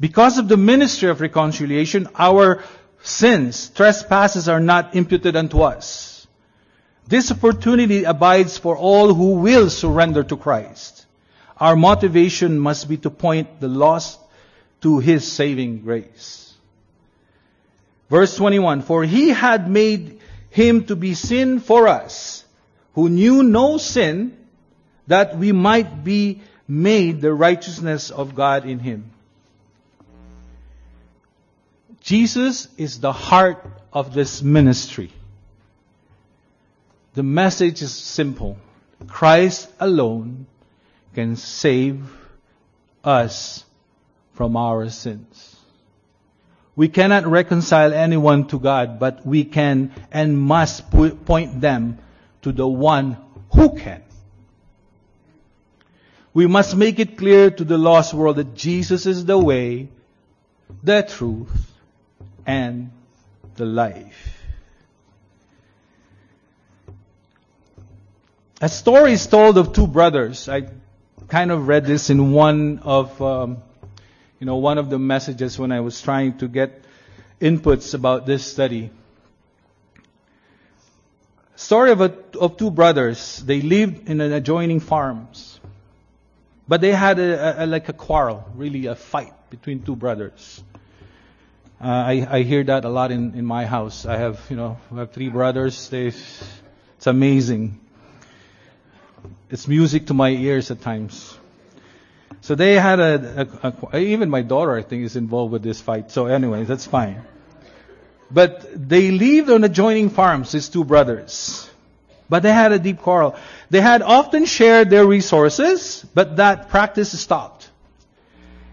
Because 0.00 0.38
of 0.38 0.48
the 0.48 0.56
ministry 0.56 1.10
of 1.10 1.20
reconciliation, 1.20 2.08
our 2.14 2.64
sins, 3.02 3.68
trespasses 3.68 4.48
are 4.48 4.60
not 4.60 4.94
imputed 4.94 5.36
unto 5.36 5.60
us. 5.60 6.26
This 7.06 7.30
opportunity 7.30 8.04
abides 8.04 8.56
for 8.56 8.78
all 8.78 9.12
who 9.12 9.32
will 9.32 9.68
surrender 9.68 10.24
to 10.24 10.38
Christ. 10.38 11.04
Our 11.60 11.76
motivation 11.76 12.58
must 12.58 12.88
be 12.88 12.96
to 12.98 13.10
point 13.10 13.60
the 13.60 13.68
lost 13.68 14.20
to 14.82 15.00
His 15.00 15.30
saving 15.30 15.80
grace. 15.80 16.54
Verse 18.08 18.36
21, 18.36 18.82
For 18.82 19.04
He 19.04 19.30
had 19.30 19.68
made 19.68 20.20
Him 20.50 20.84
to 20.84 20.96
be 20.96 21.14
sin 21.14 21.60
for 21.60 21.88
us, 21.88 22.44
who 22.94 23.08
knew 23.08 23.42
no 23.42 23.78
sin, 23.78 24.36
that 25.06 25.36
we 25.36 25.52
might 25.52 26.04
be 26.04 26.42
made 26.66 27.20
the 27.20 27.32
righteousness 27.32 28.10
of 28.10 28.34
God 28.34 28.66
in 28.66 28.78
Him. 28.78 29.10
Jesus 32.00 32.68
is 32.76 33.00
the 33.00 33.12
heart 33.12 33.66
of 33.92 34.14
this 34.14 34.42
ministry. 34.42 35.10
The 37.14 37.22
message 37.22 37.82
is 37.82 37.92
simple. 37.92 38.58
Christ 39.08 39.68
alone 39.80 40.46
can 41.18 41.34
save 41.34 42.00
us 43.02 43.64
from 44.34 44.56
our 44.56 44.88
sins. 44.88 45.56
We 46.76 46.86
cannot 46.86 47.26
reconcile 47.26 47.92
anyone 47.92 48.46
to 48.54 48.60
God, 48.60 49.00
but 49.00 49.26
we 49.26 49.42
can 49.42 49.92
and 50.12 50.38
must 50.38 50.92
point 50.92 51.60
them 51.60 51.98
to 52.42 52.52
the 52.52 52.68
one 52.68 53.16
who 53.52 53.74
can. 53.74 54.04
We 56.34 56.46
must 56.46 56.76
make 56.76 57.00
it 57.00 57.18
clear 57.18 57.50
to 57.50 57.64
the 57.64 57.78
lost 57.78 58.14
world 58.14 58.36
that 58.36 58.54
Jesus 58.54 59.04
is 59.04 59.24
the 59.24 59.36
way, 59.36 59.88
the 60.84 61.02
truth, 61.02 61.72
and 62.46 62.92
the 63.56 63.66
life. 63.66 64.38
A 68.60 68.68
story 68.68 69.14
is 69.14 69.26
told 69.26 69.58
of 69.58 69.72
two 69.72 69.88
brothers. 69.88 70.48
I 70.48 70.68
kind 71.28 71.50
of 71.50 71.68
read 71.68 71.84
this 71.84 72.10
in 72.10 72.32
one 72.32 72.80
of, 72.80 73.20
um, 73.20 73.58
you 74.40 74.46
know, 74.46 74.56
one 74.56 74.78
of 74.78 74.88
the 74.90 74.98
messages 74.98 75.58
when 75.58 75.72
I 75.72 75.80
was 75.80 76.00
trying 76.00 76.38
to 76.38 76.48
get 76.48 76.84
inputs 77.40 77.94
about 77.94 78.26
this 78.26 78.44
study. 78.44 78.90
Story 81.54 81.90
of, 81.90 82.00
a, 82.00 82.14
of 82.40 82.56
two 82.56 82.70
brothers. 82.70 83.42
They 83.44 83.60
lived 83.60 84.08
in 84.08 84.20
adjoining 84.20 84.80
farms, 84.80 85.60
but 86.66 86.80
they 86.80 86.92
had 86.92 87.18
a, 87.18 87.64
a, 87.64 87.66
like 87.66 87.88
a 87.88 87.92
quarrel, 87.92 88.44
really 88.54 88.86
a 88.86 88.94
fight 88.94 89.32
between 89.50 89.82
two 89.82 89.96
brothers. 89.96 90.62
Uh, 91.80 91.86
I, 91.86 92.26
I 92.30 92.42
hear 92.42 92.64
that 92.64 92.84
a 92.84 92.88
lot 92.88 93.12
in, 93.12 93.34
in 93.34 93.44
my 93.44 93.66
house. 93.66 94.06
I 94.06 94.16
have, 94.16 94.40
you 94.48 94.56
know, 94.56 94.78
I 94.92 94.96
have 94.96 95.12
three 95.12 95.28
brothers. 95.28 95.88
They, 95.90 96.06
it's 96.06 97.06
amazing. 97.06 97.80
It's 99.50 99.66
music 99.66 100.06
to 100.06 100.14
my 100.14 100.30
ears 100.30 100.70
at 100.70 100.80
times. 100.80 101.36
So 102.40 102.54
they 102.54 102.74
had 102.74 103.00
a, 103.00 103.48
a, 103.62 103.72
a, 103.92 103.98
even 103.98 104.30
my 104.30 104.42
daughter, 104.42 104.76
I 104.76 104.82
think, 104.82 105.04
is 105.04 105.16
involved 105.16 105.52
with 105.52 105.62
this 105.62 105.80
fight. 105.80 106.10
So 106.10 106.26
anyway, 106.26 106.64
that's 106.64 106.86
fine. 106.86 107.22
But 108.30 108.66
they 108.88 109.10
lived 109.10 109.50
on 109.50 109.64
adjoining 109.64 110.10
farms, 110.10 110.52
these 110.52 110.68
two 110.68 110.84
brothers. 110.84 111.68
But 112.28 112.42
they 112.42 112.52
had 112.52 112.72
a 112.72 112.78
deep 112.78 112.98
quarrel. 113.00 113.36
They 113.70 113.80
had 113.80 114.02
often 114.02 114.44
shared 114.44 114.90
their 114.90 115.06
resources, 115.06 116.04
but 116.14 116.36
that 116.36 116.68
practice 116.68 117.18
stopped. 117.18 117.70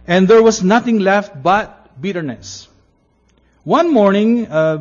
And 0.08 0.28
there 0.28 0.44
was 0.44 0.62
nothing 0.62 1.00
left 1.00 1.42
but 1.42 2.00
bitterness. 2.00 2.68
One 3.64 3.92
morning, 3.92 4.48
uh, 4.48 4.78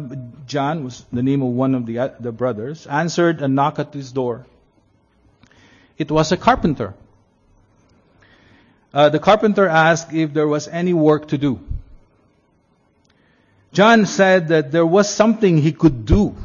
John 0.46 0.84
was 0.84 1.04
the 1.12 1.22
name 1.22 1.40
of 1.40 1.48
one 1.48 1.74
of 1.74 1.86
the, 1.86 1.98
uh, 2.00 2.08
the 2.20 2.32
brothers, 2.32 2.86
answered 2.86 3.40
a 3.40 3.48
knock 3.48 3.78
at 3.78 3.94
his 3.94 4.12
door. 4.12 4.44
It 5.98 6.10
was 6.10 6.32
a 6.32 6.36
carpenter. 6.36 6.94
Uh, 8.92 9.08
the 9.08 9.18
carpenter 9.18 9.68
asked 9.68 10.12
if 10.12 10.32
there 10.32 10.46
was 10.46 10.68
any 10.68 10.92
work 10.92 11.28
to 11.28 11.38
do. 11.38 11.60
John 13.72 14.06
said 14.06 14.48
that 14.48 14.70
there 14.70 14.86
was 14.86 15.12
something 15.12 15.58
he 15.58 15.72
could 15.72 16.06
do. 16.06 16.36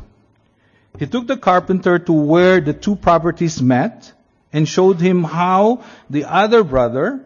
He 0.98 1.06
took 1.06 1.28
the 1.28 1.38
carpenter 1.38 2.00
to 2.00 2.12
where 2.12 2.60
the 2.60 2.74
two 2.74 2.96
properties 2.96 3.62
met 3.62 4.12
and 4.52 4.68
showed 4.68 5.00
him 5.00 5.24
how 5.24 5.84
the 6.10 6.26
other 6.26 6.64
brother 6.64 7.24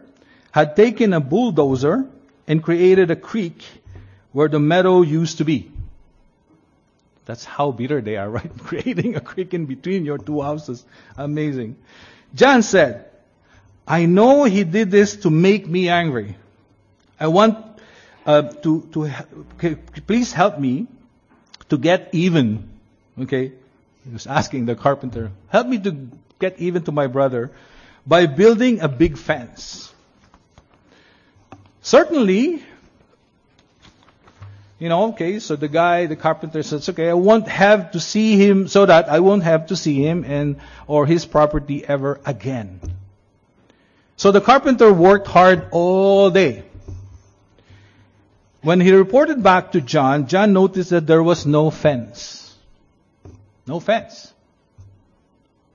had 0.52 0.76
taken 0.76 1.14
a 1.14 1.20
bulldozer 1.20 2.06
and 2.46 2.62
created 2.62 3.10
a 3.10 3.16
creek 3.16 3.64
where 4.32 4.48
the 4.48 4.60
meadow 4.60 5.00
used 5.00 5.38
to 5.38 5.44
be. 5.44 5.70
That's 7.24 7.44
how 7.44 7.70
bitter 7.70 8.02
they 8.02 8.16
are, 8.16 8.28
right? 8.38 8.50
Creating 8.58 9.16
a 9.16 9.20
creek 9.20 9.54
in 9.54 9.64
between 9.64 10.04
your 10.04 10.18
two 10.18 10.42
houses. 10.42 10.84
Amazing. 11.16 11.76
John 12.34 12.62
said, 12.62 13.06
I 13.86 14.06
know 14.06 14.44
he 14.44 14.64
did 14.64 14.90
this 14.90 15.16
to 15.16 15.30
make 15.30 15.66
me 15.66 15.88
angry. 15.88 16.36
I 17.20 17.28
want 17.28 17.58
uh, 18.26 18.42
to, 18.42 18.88
to, 18.92 19.76
please 20.06 20.32
help 20.32 20.58
me 20.58 20.86
to 21.68 21.78
get 21.78 22.10
even. 22.12 22.70
Okay? 23.20 23.52
He 24.04 24.12
was 24.12 24.26
asking 24.26 24.66
the 24.66 24.74
carpenter, 24.74 25.30
help 25.48 25.66
me 25.66 25.78
to 25.78 26.08
get 26.38 26.58
even 26.58 26.82
to 26.84 26.92
my 26.92 27.06
brother 27.06 27.52
by 28.06 28.26
building 28.26 28.80
a 28.80 28.88
big 28.88 29.16
fence. 29.16 29.92
Certainly, 31.82 32.62
you 34.84 34.90
know, 34.90 35.04
okay, 35.04 35.38
so 35.38 35.56
the 35.56 35.66
guy, 35.66 36.04
the 36.04 36.14
carpenter 36.14 36.62
says, 36.62 36.86
okay, 36.90 37.08
I 37.08 37.14
won't 37.14 37.48
have 37.48 37.92
to 37.92 38.00
see 38.00 38.36
him 38.36 38.68
so 38.68 38.84
that 38.84 39.08
I 39.08 39.20
won't 39.20 39.42
have 39.42 39.68
to 39.68 39.76
see 39.76 40.04
him 40.04 40.24
and, 40.24 40.60
or 40.86 41.06
his 41.06 41.24
property 41.24 41.82
ever 41.82 42.20
again. 42.26 42.80
So 44.18 44.30
the 44.30 44.42
carpenter 44.42 44.92
worked 44.92 45.26
hard 45.26 45.68
all 45.70 46.30
day. 46.30 46.64
When 48.60 48.78
he 48.78 48.92
reported 48.92 49.42
back 49.42 49.72
to 49.72 49.80
John, 49.80 50.26
John 50.26 50.52
noticed 50.52 50.90
that 50.90 51.06
there 51.06 51.22
was 51.22 51.46
no 51.46 51.70
fence. 51.70 52.54
No 53.66 53.80
fence. 53.80 54.34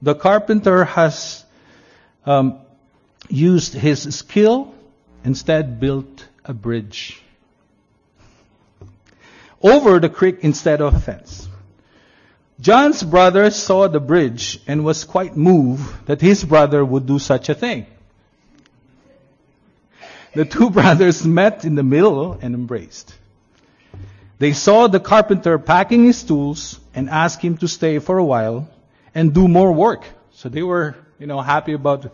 The 0.03 0.13
carpenter 0.13 0.85
has 0.85 1.43
um, 2.27 2.59
used 3.27 3.73
his 3.73 4.03
skill, 4.15 4.71
instead 5.23 5.79
built 5.79 6.27
a 6.45 6.53
bridge 6.53 7.23
over 9.61 9.99
the 9.99 10.09
creek 10.09 10.39
instead 10.41 10.81
of 10.81 10.93
a 10.93 10.99
fence. 10.99 11.47
John's 12.59 13.03
brother 13.03 13.49
saw 13.51 13.87
the 13.87 13.99
bridge 13.99 14.59
and 14.67 14.83
was 14.83 15.05
quite 15.05 15.37
moved 15.37 16.07
that 16.07 16.19
his 16.19 16.43
brother 16.43 16.83
would 16.83 17.05
do 17.05 17.19
such 17.19 17.47
a 17.47 17.55
thing. 17.55 17.85
The 20.33 20.45
two 20.45 20.69
brothers 20.79 21.25
met 21.25 21.63
in 21.63 21.75
the 21.75 21.83
middle 21.83 22.33
and 22.33 22.53
embraced. 22.53 23.15
They 24.39 24.53
saw 24.53 24.87
the 24.87 24.99
carpenter 24.99 25.57
packing 25.57 26.05
his 26.05 26.23
tools 26.23 26.79
and 26.93 27.09
asked 27.09 27.41
him 27.41 27.57
to 27.57 27.67
stay 27.67 27.99
for 27.99 28.17
a 28.17 28.23
while 28.23 28.69
and 29.13 29.33
do 29.33 29.47
more 29.47 29.71
work. 29.71 30.05
So 30.31 30.47
they 30.47 30.63
were, 30.63 30.95
you 31.17 31.27
know, 31.27 31.41
happy 31.41 31.73
about 31.73 32.05
it. 32.05 32.11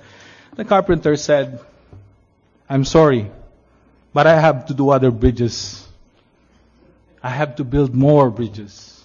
The 0.55 0.65
carpenter 0.65 1.15
said, 1.17 1.59
I'm 2.69 2.85
sorry, 2.85 3.31
but 4.13 4.25
I 4.25 4.39
have 4.39 4.67
to 4.67 4.73
do 4.73 4.89
other 4.89 5.11
bridges 5.11 5.84
I 7.25 7.29
have 7.29 7.55
to 7.55 7.63
build 7.63 7.95
more 7.95 8.29
bridges. 8.29 9.03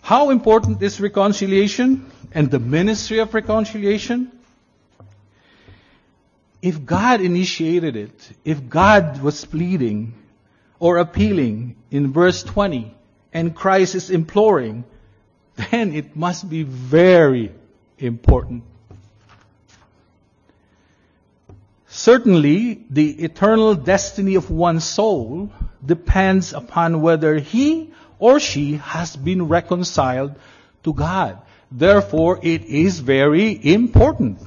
How 0.00 0.30
important 0.30 0.82
is 0.82 0.98
reconciliation 0.98 2.10
and 2.32 2.50
the 2.50 2.58
ministry 2.58 3.18
of 3.18 3.34
reconciliation? 3.34 4.32
If 6.62 6.86
God 6.86 7.20
initiated 7.20 7.96
it, 7.96 8.30
if 8.46 8.66
God 8.66 9.20
was 9.20 9.44
pleading 9.44 10.14
or 10.78 10.96
appealing 10.96 11.76
in 11.90 12.14
verse 12.14 12.42
20 12.42 12.94
and 13.34 13.54
Christ 13.54 13.94
is 13.94 14.08
imploring, 14.08 14.84
then 15.70 15.92
it 15.92 16.16
must 16.16 16.48
be 16.48 16.62
very 16.62 17.52
important. 17.98 18.62
Certainly, 21.96 22.84
the 22.90 23.24
eternal 23.24 23.74
destiny 23.74 24.34
of 24.34 24.50
one's 24.50 24.84
soul 24.84 25.50
depends 25.82 26.52
upon 26.52 27.00
whether 27.00 27.38
he 27.38 27.90
or 28.18 28.38
she 28.38 28.74
has 28.76 29.16
been 29.16 29.48
reconciled 29.48 30.34
to 30.84 30.92
God. 30.92 31.38
Therefore, 31.72 32.38
it 32.42 32.66
is 32.66 33.00
very 33.00 33.58
important. 33.72 34.40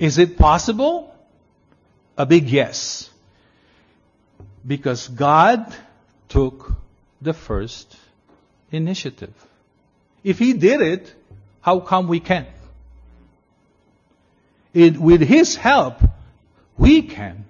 Is 0.00 0.18
it 0.18 0.36
possible? 0.36 1.14
A 2.18 2.26
big 2.26 2.50
yes. 2.50 3.08
Because 4.66 5.06
God 5.06 5.72
took 6.28 6.72
the 7.22 7.34
first 7.34 7.96
initiative. 8.72 9.34
If 10.24 10.40
He 10.40 10.54
did 10.54 10.80
it, 10.80 11.14
how 11.60 11.78
come 11.78 12.08
we 12.08 12.18
can't? 12.18 12.48
It, 14.74 14.98
with 14.98 15.20
His 15.20 15.56
help, 15.56 16.00
we 16.76 17.02
can. 17.02 17.44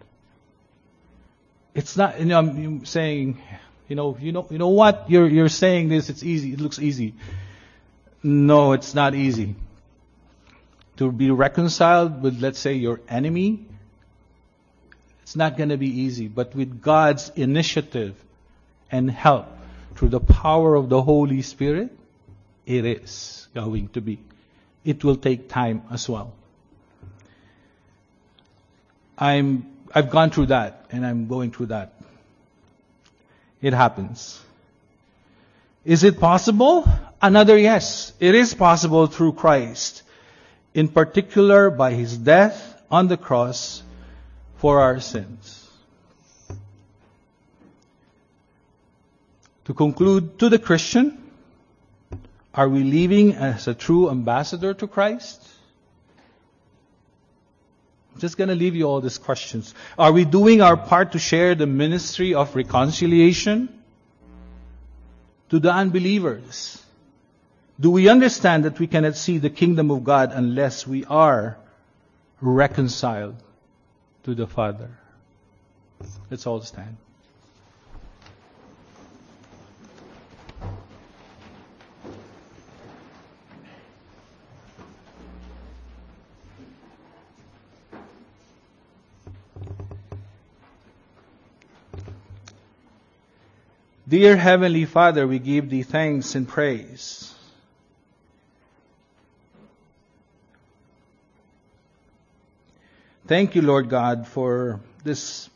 It's 1.74 1.96
not, 1.96 2.18
you 2.18 2.26
know, 2.26 2.38
I'm 2.38 2.84
saying, 2.84 3.40
you 3.88 3.96
know, 3.96 4.16
you 4.20 4.32
know, 4.32 4.46
you 4.50 4.58
know 4.58 4.68
what? 4.68 5.08
You're, 5.08 5.28
you're 5.28 5.48
saying 5.48 5.88
this, 5.88 6.10
it's 6.10 6.22
easy, 6.22 6.52
it 6.52 6.60
looks 6.60 6.78
easy. 6.78 7.14
No, 8.22 8.72
it's 8.72 8.94
not 8.94 9.14
easy. 9.14 9.54
To 10.96 11.10
be 11.10 11.30
reconciled 11.30 12.22
with, 12.22 12.40
let's 12.40 12.58
say, 12.58 12.74
your 12.74 13.00
enemy, 13.08 13.66
it's 15.22 15.36
not 15.36 15.56
going 15.56 15.70
to 15.70 15.78
be 15.78 16.02
easy. 16.02 16.28
But 16.28 16.54
with 16.54 16.82
God's 16.82 17.30
initiative 17.36 18.14
and 18.90 19.10
help 19.10 19.46
through 19.94 20.08
the 20.10 20.20
power 20.20 20.74
of 20.74 20.88
the 20.88 21.00
Holy 21.00 21.42
Spirit, 21.42 21.96
it 22.66 22.84
is 22.84 23.48
going 23.54 23.88
to 23.90 24.00
be. 24.00 24.18
It 24.84 25.04
will 25.04 25.16
take 25.16 25.48
time 25.48 25.82
as 25.90 26.08
well. 26.08 26.32
I'm, 29.20 29.66
I've 29.94 30.10
gone 30.10 30.30
through 30.30 30.46
that 30.46 30.86
and 30.90 31.04
I'm 31.04 31.28
going 31.28 31.52
through 31.52 31.66
that. 31.66 31.92
It 33.60 33.74
happens. 33.74 34.40
Is 35.84 36.02
it 36.04 36.18
possible? 36.18 36.88
Another 37.20 37.58
yes. 37.58 38.14
It 38.18 38.34
is 38.34 38.54
possible 38.54 39.06
through 39.06 39.34
Christ. 39.34 40.02
In 40.72 40.88
particular 40.88 41.68
by 41.68 41.92
His 41.92 42.16
death 42.16 42.82
on 42.90 43.08
the 43.08 43.18
cross 43.18 43.82
for 44.56 44.80
our 44.80 45.00
sins. 45.00 45.68
To 49.66 49.74
conclude, 49.74 50.38
to 50.38 50.48
the 50.48 50.58
Christian, 50.58 51.30
are 52.54 52.68
we 52.68 52.82
living 52.82 53.34
as 53.34 53.68
a 53.68 53.74
true 53.74 54.10
ambassador 54.10 54.74
to 54.74 54.86
Christ? 54.86 55.46
Just 58.18 58.36
going 58.36 58.48
to 58.48 58.54
leave 58.54 58.74
you 58.74 58.84
all 58.84 59.00
these 59.00 59.18
questions. 59.18 59.74
Are 59.98 60.12
we 60.12 60.24
doing 60.24 60.60
our 60.60 60.76
part 60.76 61.12
to 61.12 61.18
share 61.18 61.54
the 61.54 61.66
ministry 61.66 62.34
of 62.34 62.54
reconciliation 62.54 63.68
to 65.48 65.58
the 65.58 65.72
unbelievers? 65.72 66.82
Do 67.78 67.90
we 67.90 68.08
understand 68.08 68.64
that 68.64 68.78
we 68.78 68.86
cannot 68.86 69.16
see 69.16 69.38
the 69.38 69.48
kingdom 69.48 69.90
of 69.90 70.04
God 70.04 70.32
unless 70.32 70.86
we 70.86 71.04
are 71.06 71.56
reconciled 72.40 73.36
to 74.24 74.34
the 74.34 74.46
Father? 74.46 74.90
Let's 76.30 76.46
all 76.46 76.60
stand. 76.60 76.96
Dear 94.10 94.36
Heavenly 94.36 94.86
Father, 94.86 95.24
we 95.24 95.38
give 95.38 95.70
thee 95.70 95.84
thanks 95.84 96.34
and 96.34 96.48
praise. 96.48 97.32
Thank 103.28 103.54
you, 103.54 103.62
Lord 103.62 103.88
God, 103.88 104.26
for 104.26 104.80
this 105.04 105.48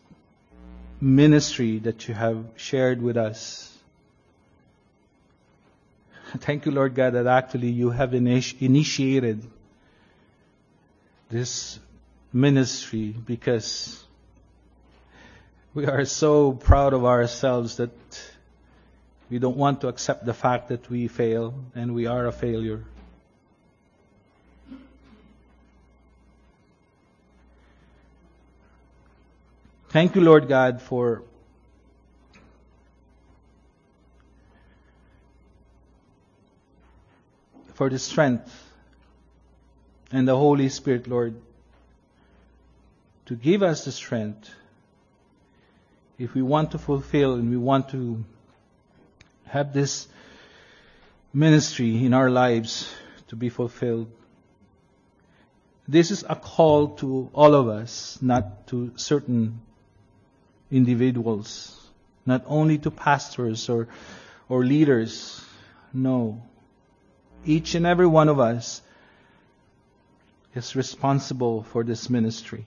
ministry 1.00 1.80
that 1.80 2.06
you 2.06 2.14
have 2.14 2.46
shared 2.54 3.02
with 3.02 3.16
us. 3.16 3.76
Thank 6.38 6.64
you, 6.64 6.70
Lord 6.70 6.94
God, 6.94 7.14
that 7.14 7.26
actually 7.26 7.70
you 7.70 7.90
have 7.90 8.10
initi- 8.10 8.62
initiated 8.62 9.44
this 11.28 11.80
ministry 12.32 13.16
because 13.26 14.00
we 15.74 15.86
are 15.86 16.04
so 16.04 16.52
proud 16.52 16.92
of 16.92 17.04
ourselves 17.04 17.78
that 17.78 17.90
we 19.34 19.40
don't 19.40 19.56
want 19.56 19.80
to 19.80 19.88
accept 19.88 20.24
the 20.24 20.32
fact 20.32 20.68
that 20.68 20.88
we 20.88 21.08
fail 21.08 21.52
and 21.74 21.92
we 21.92 22.06
are 22.06 22.28
a 22.28 22.30
failure. 22.30 22.84
Thank 29.88 30.14
you, 30.14 30.20
Lord 30.20 30.46
God, 30.46 30.80
for 30.80 31.24
for 37.72 37.90
the 37.90 37.98
strength 37.98 38.70
and 40.12 40.28
the 40.28 40.36
Holy 40.36 40.68
Spirit, 40.68 41.08
Lord, 41.08 41.34
to 43.26 43.34
give 43.34 43.64
us 43.64 43.84
the 43.84 43.90
strength 43.90 44.48
if 46.20 46.34
we 46.34 46.42
want 46.42 46.70
to 46.70 46.78
fulfill 46.78 47.34
and 47.34 47.50
we 47.50 47.56
want 47.56 47.88
to 47.88 48.24
have 49.46 49.72
this 49.72 50.08
ministry 51.32 52.04
in 52.04 52.14
our 52.14 52.30
lives 52.30 52.92
to 53.28 53.36
be 53.36 53.48
fulfilled. 53.48 54.10
This 55.86 56.10
is 56.10 56.24
a 56.28 56.36
call 56.36 56.88
to 56.96 57.28
all 57.34 57.54
of 57.54 57.68
us, 57.68 58.18
not 58.22 58.66
to 58.68 58.92
certain 58.96 59.60
individuals, 60.70 61.78
not 62.24 62.42
only 62.46 62.78
to 62.78 62.90
pastors 62.90 63.68
or, 63.68 63.88
or 64.48 64.64
leaders. 64.64 65.44
No. 65.92 66.42
Each 67.44 67.74
and 67.74 67.86
every 67.86 68.06
one 68.06 68.28
of 68.28 68.40
us 68.40 68.80
is 70.54 70.74
responsible 70.74 71.64
for 71.64 71.84
this 71.84 72.08
ministry. 72.08 72.64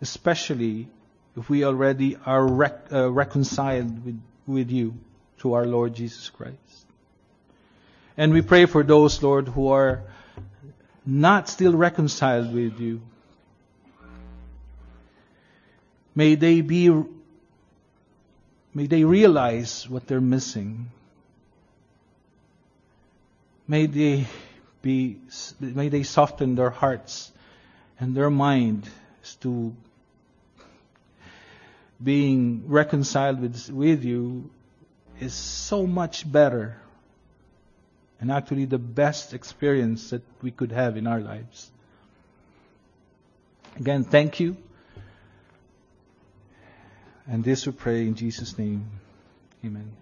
Especially 0.00 0.88
if 1.36 1.48
we 1.48 1.64
already 1.64 2.16
are 2.26 2.46
rec- 2.46 2.92
uh, 2.92 3.10
reconciled 3.10 4.04
with, 4.04 4.20
with 4.46 4.70
you 4.70 4.94
through 5.38 5.54
our 5.54 5.66
Lord 5.66 5.94
Jesus 5.94 6.30
Christ. 6.30 6.56
And 8.16 8.32
we 8.32 8.42
pray 8.42 8.66
for 8.66 8.82
those, 8.82 9.22
Lord, 9.22 9.48
who 9.48 9.68
are 9.68 10.02
not 11.04 11.48
still 11.48 11.72
reconciled 11.72 12.52
with 12.52 12.78
you. 12.78 13.00
May 16.14 16.34
they 16.34 16.60
be, 16.60 16.90
may 18.74 18.86
they 18.86 19.04
realize 19.04 19.88
what 19.88 20.06
they're 20.06 20.20
missing. 20.20 20.90
May 23.66 23.86
they 23.86 24.26
be, 24.82 25.16
may 25.60 25.88
they 25.88 26.02
soften 26.02 26.54
their 26.54 26.70
hearts 26.70 27.32
and 27.98 28.14
their 28.14 28.30
mind 28.30 28.88
to 29.40 29.74
being 32.02 32.64
reconciled 32.66 33.40
with, 33.40 33.70
with 33.70 34.04
you 34.04 34.50
is 35.22 35.32
so 35.34 35.86
much 35.86 36.30
better 36.30 36.76
and 38.20 38.30
actually 38.30 38.64
the 38.64 38.78
best 38.78 39.34
experience 39.34 40.10
that 40.10 40.22
we 40.42 40.50
could 40.50 40.72
have 40.72 40.96
in 40.96 41.06
our 41.06 41.20
lives. 41.20 41.70
Again, 43.76 44.04
thank 44.04 44.40
you. 44.40 44.56
And 47.26 47.44
this 47.44 47.66
we 47.66 47.72
pray 47.72 48.02
in 48.02 48.14
Jesus' 48.16 48.58
name. 48.58 48.90
Amen. 49.64 50.01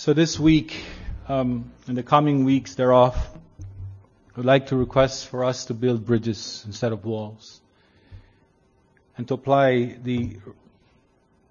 So 0.00 0.14
this 0.14 0.40
week, 0.40 0.82
um, 1.28 1.72
in 1.86 1.94
the 1.94 2.02
coming 2.02 2.44
weeks 2.46 2.74
thereof, 2.74 3.14
I 3.14 4.36
would 4.36 4.46
like 4.46 4.68
to 4.68 4.76
request 4.76 5.26
for 5.26 5.44
us 5.44 5.66
to 5.66 5.74
build 5.74 6.06
bridges 6.06 6.64
instead 6.66 6.92
of 6.92 7.04
walls, 7.04 7.60
and 9.18 9.28
to 9.28 9.34
apply 9.34 9.98
the 10.02 10.38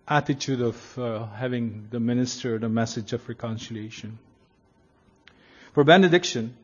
attitude 0.08 0.62
of 0.62 0.98
uh, 0.98 1.28
having 1.28 1.90
the 1.92 2.00
minister 2.00 2.58
the 2.58 2.70
message 2.70 3.14
of 3.14 3.30
reconciliation. 3.30 4.18
For 5.74 5.84
benediction, 5.84 6.58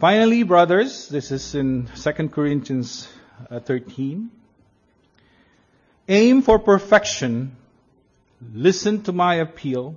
finally, 0.00 0.42
brothers, 0.42 1.08
this 1.08 1.30
is 1.30 1.54
in 1.54 1.88
2 1.94 2.12
Corinthians 2.30 3.06
uh, 3.48 3.60
13. 3.60 4.32
Aim 6.08 6.42
for 6.42 6.58
perfection 6.58 7.54
Listen 8.54 9.02
to 9.02 9.12
my 9.12 9.36
appeal. 9.36 9.96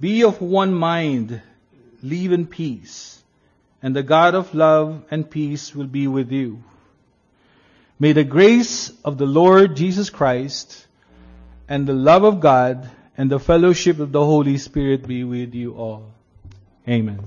Be 0.00 0.24
of 0.24 0.40
one 0.40 0.74
mind. 0.74 1.40
Live 2.02 2.32
in 2.32 2.46
peace. 2.46 3.22
And 3.82 3.94
the 3.94 4.02
God 4.02 4.34
of 4.34 4.54
love 4.54 5.04
and 5.10 5.30
peace 5.30 5.74
will 5.74 5.86
be 5.86 6.08
with 6.08 6.32
you. 6.32 6.62
May 7.98 8.12
the 8.12 8.24
grace 8.24 8.92
of 9.04 9.16
the 9.16 9.26
Lord 9.26 9.76
Jesus 9.76 10.10
Christ 10.10 10.86
and 11.68 11.86
the 11.86 11.94
love 11.94 12.24
of 12.24 12.40
God 12.40 12.90
and 13.16 13.30
the 13.30 13.38
fellowship 13.38 14.00
of 14.00 14.12
the 14.12 14.24
Holy 14.24 14.58
Spirit 14.58 15.06
be 15.06 15.24
with 15.24 15.54
you 15.54 15.74
all. 15.74 16.10
Amen. 16.88 17.20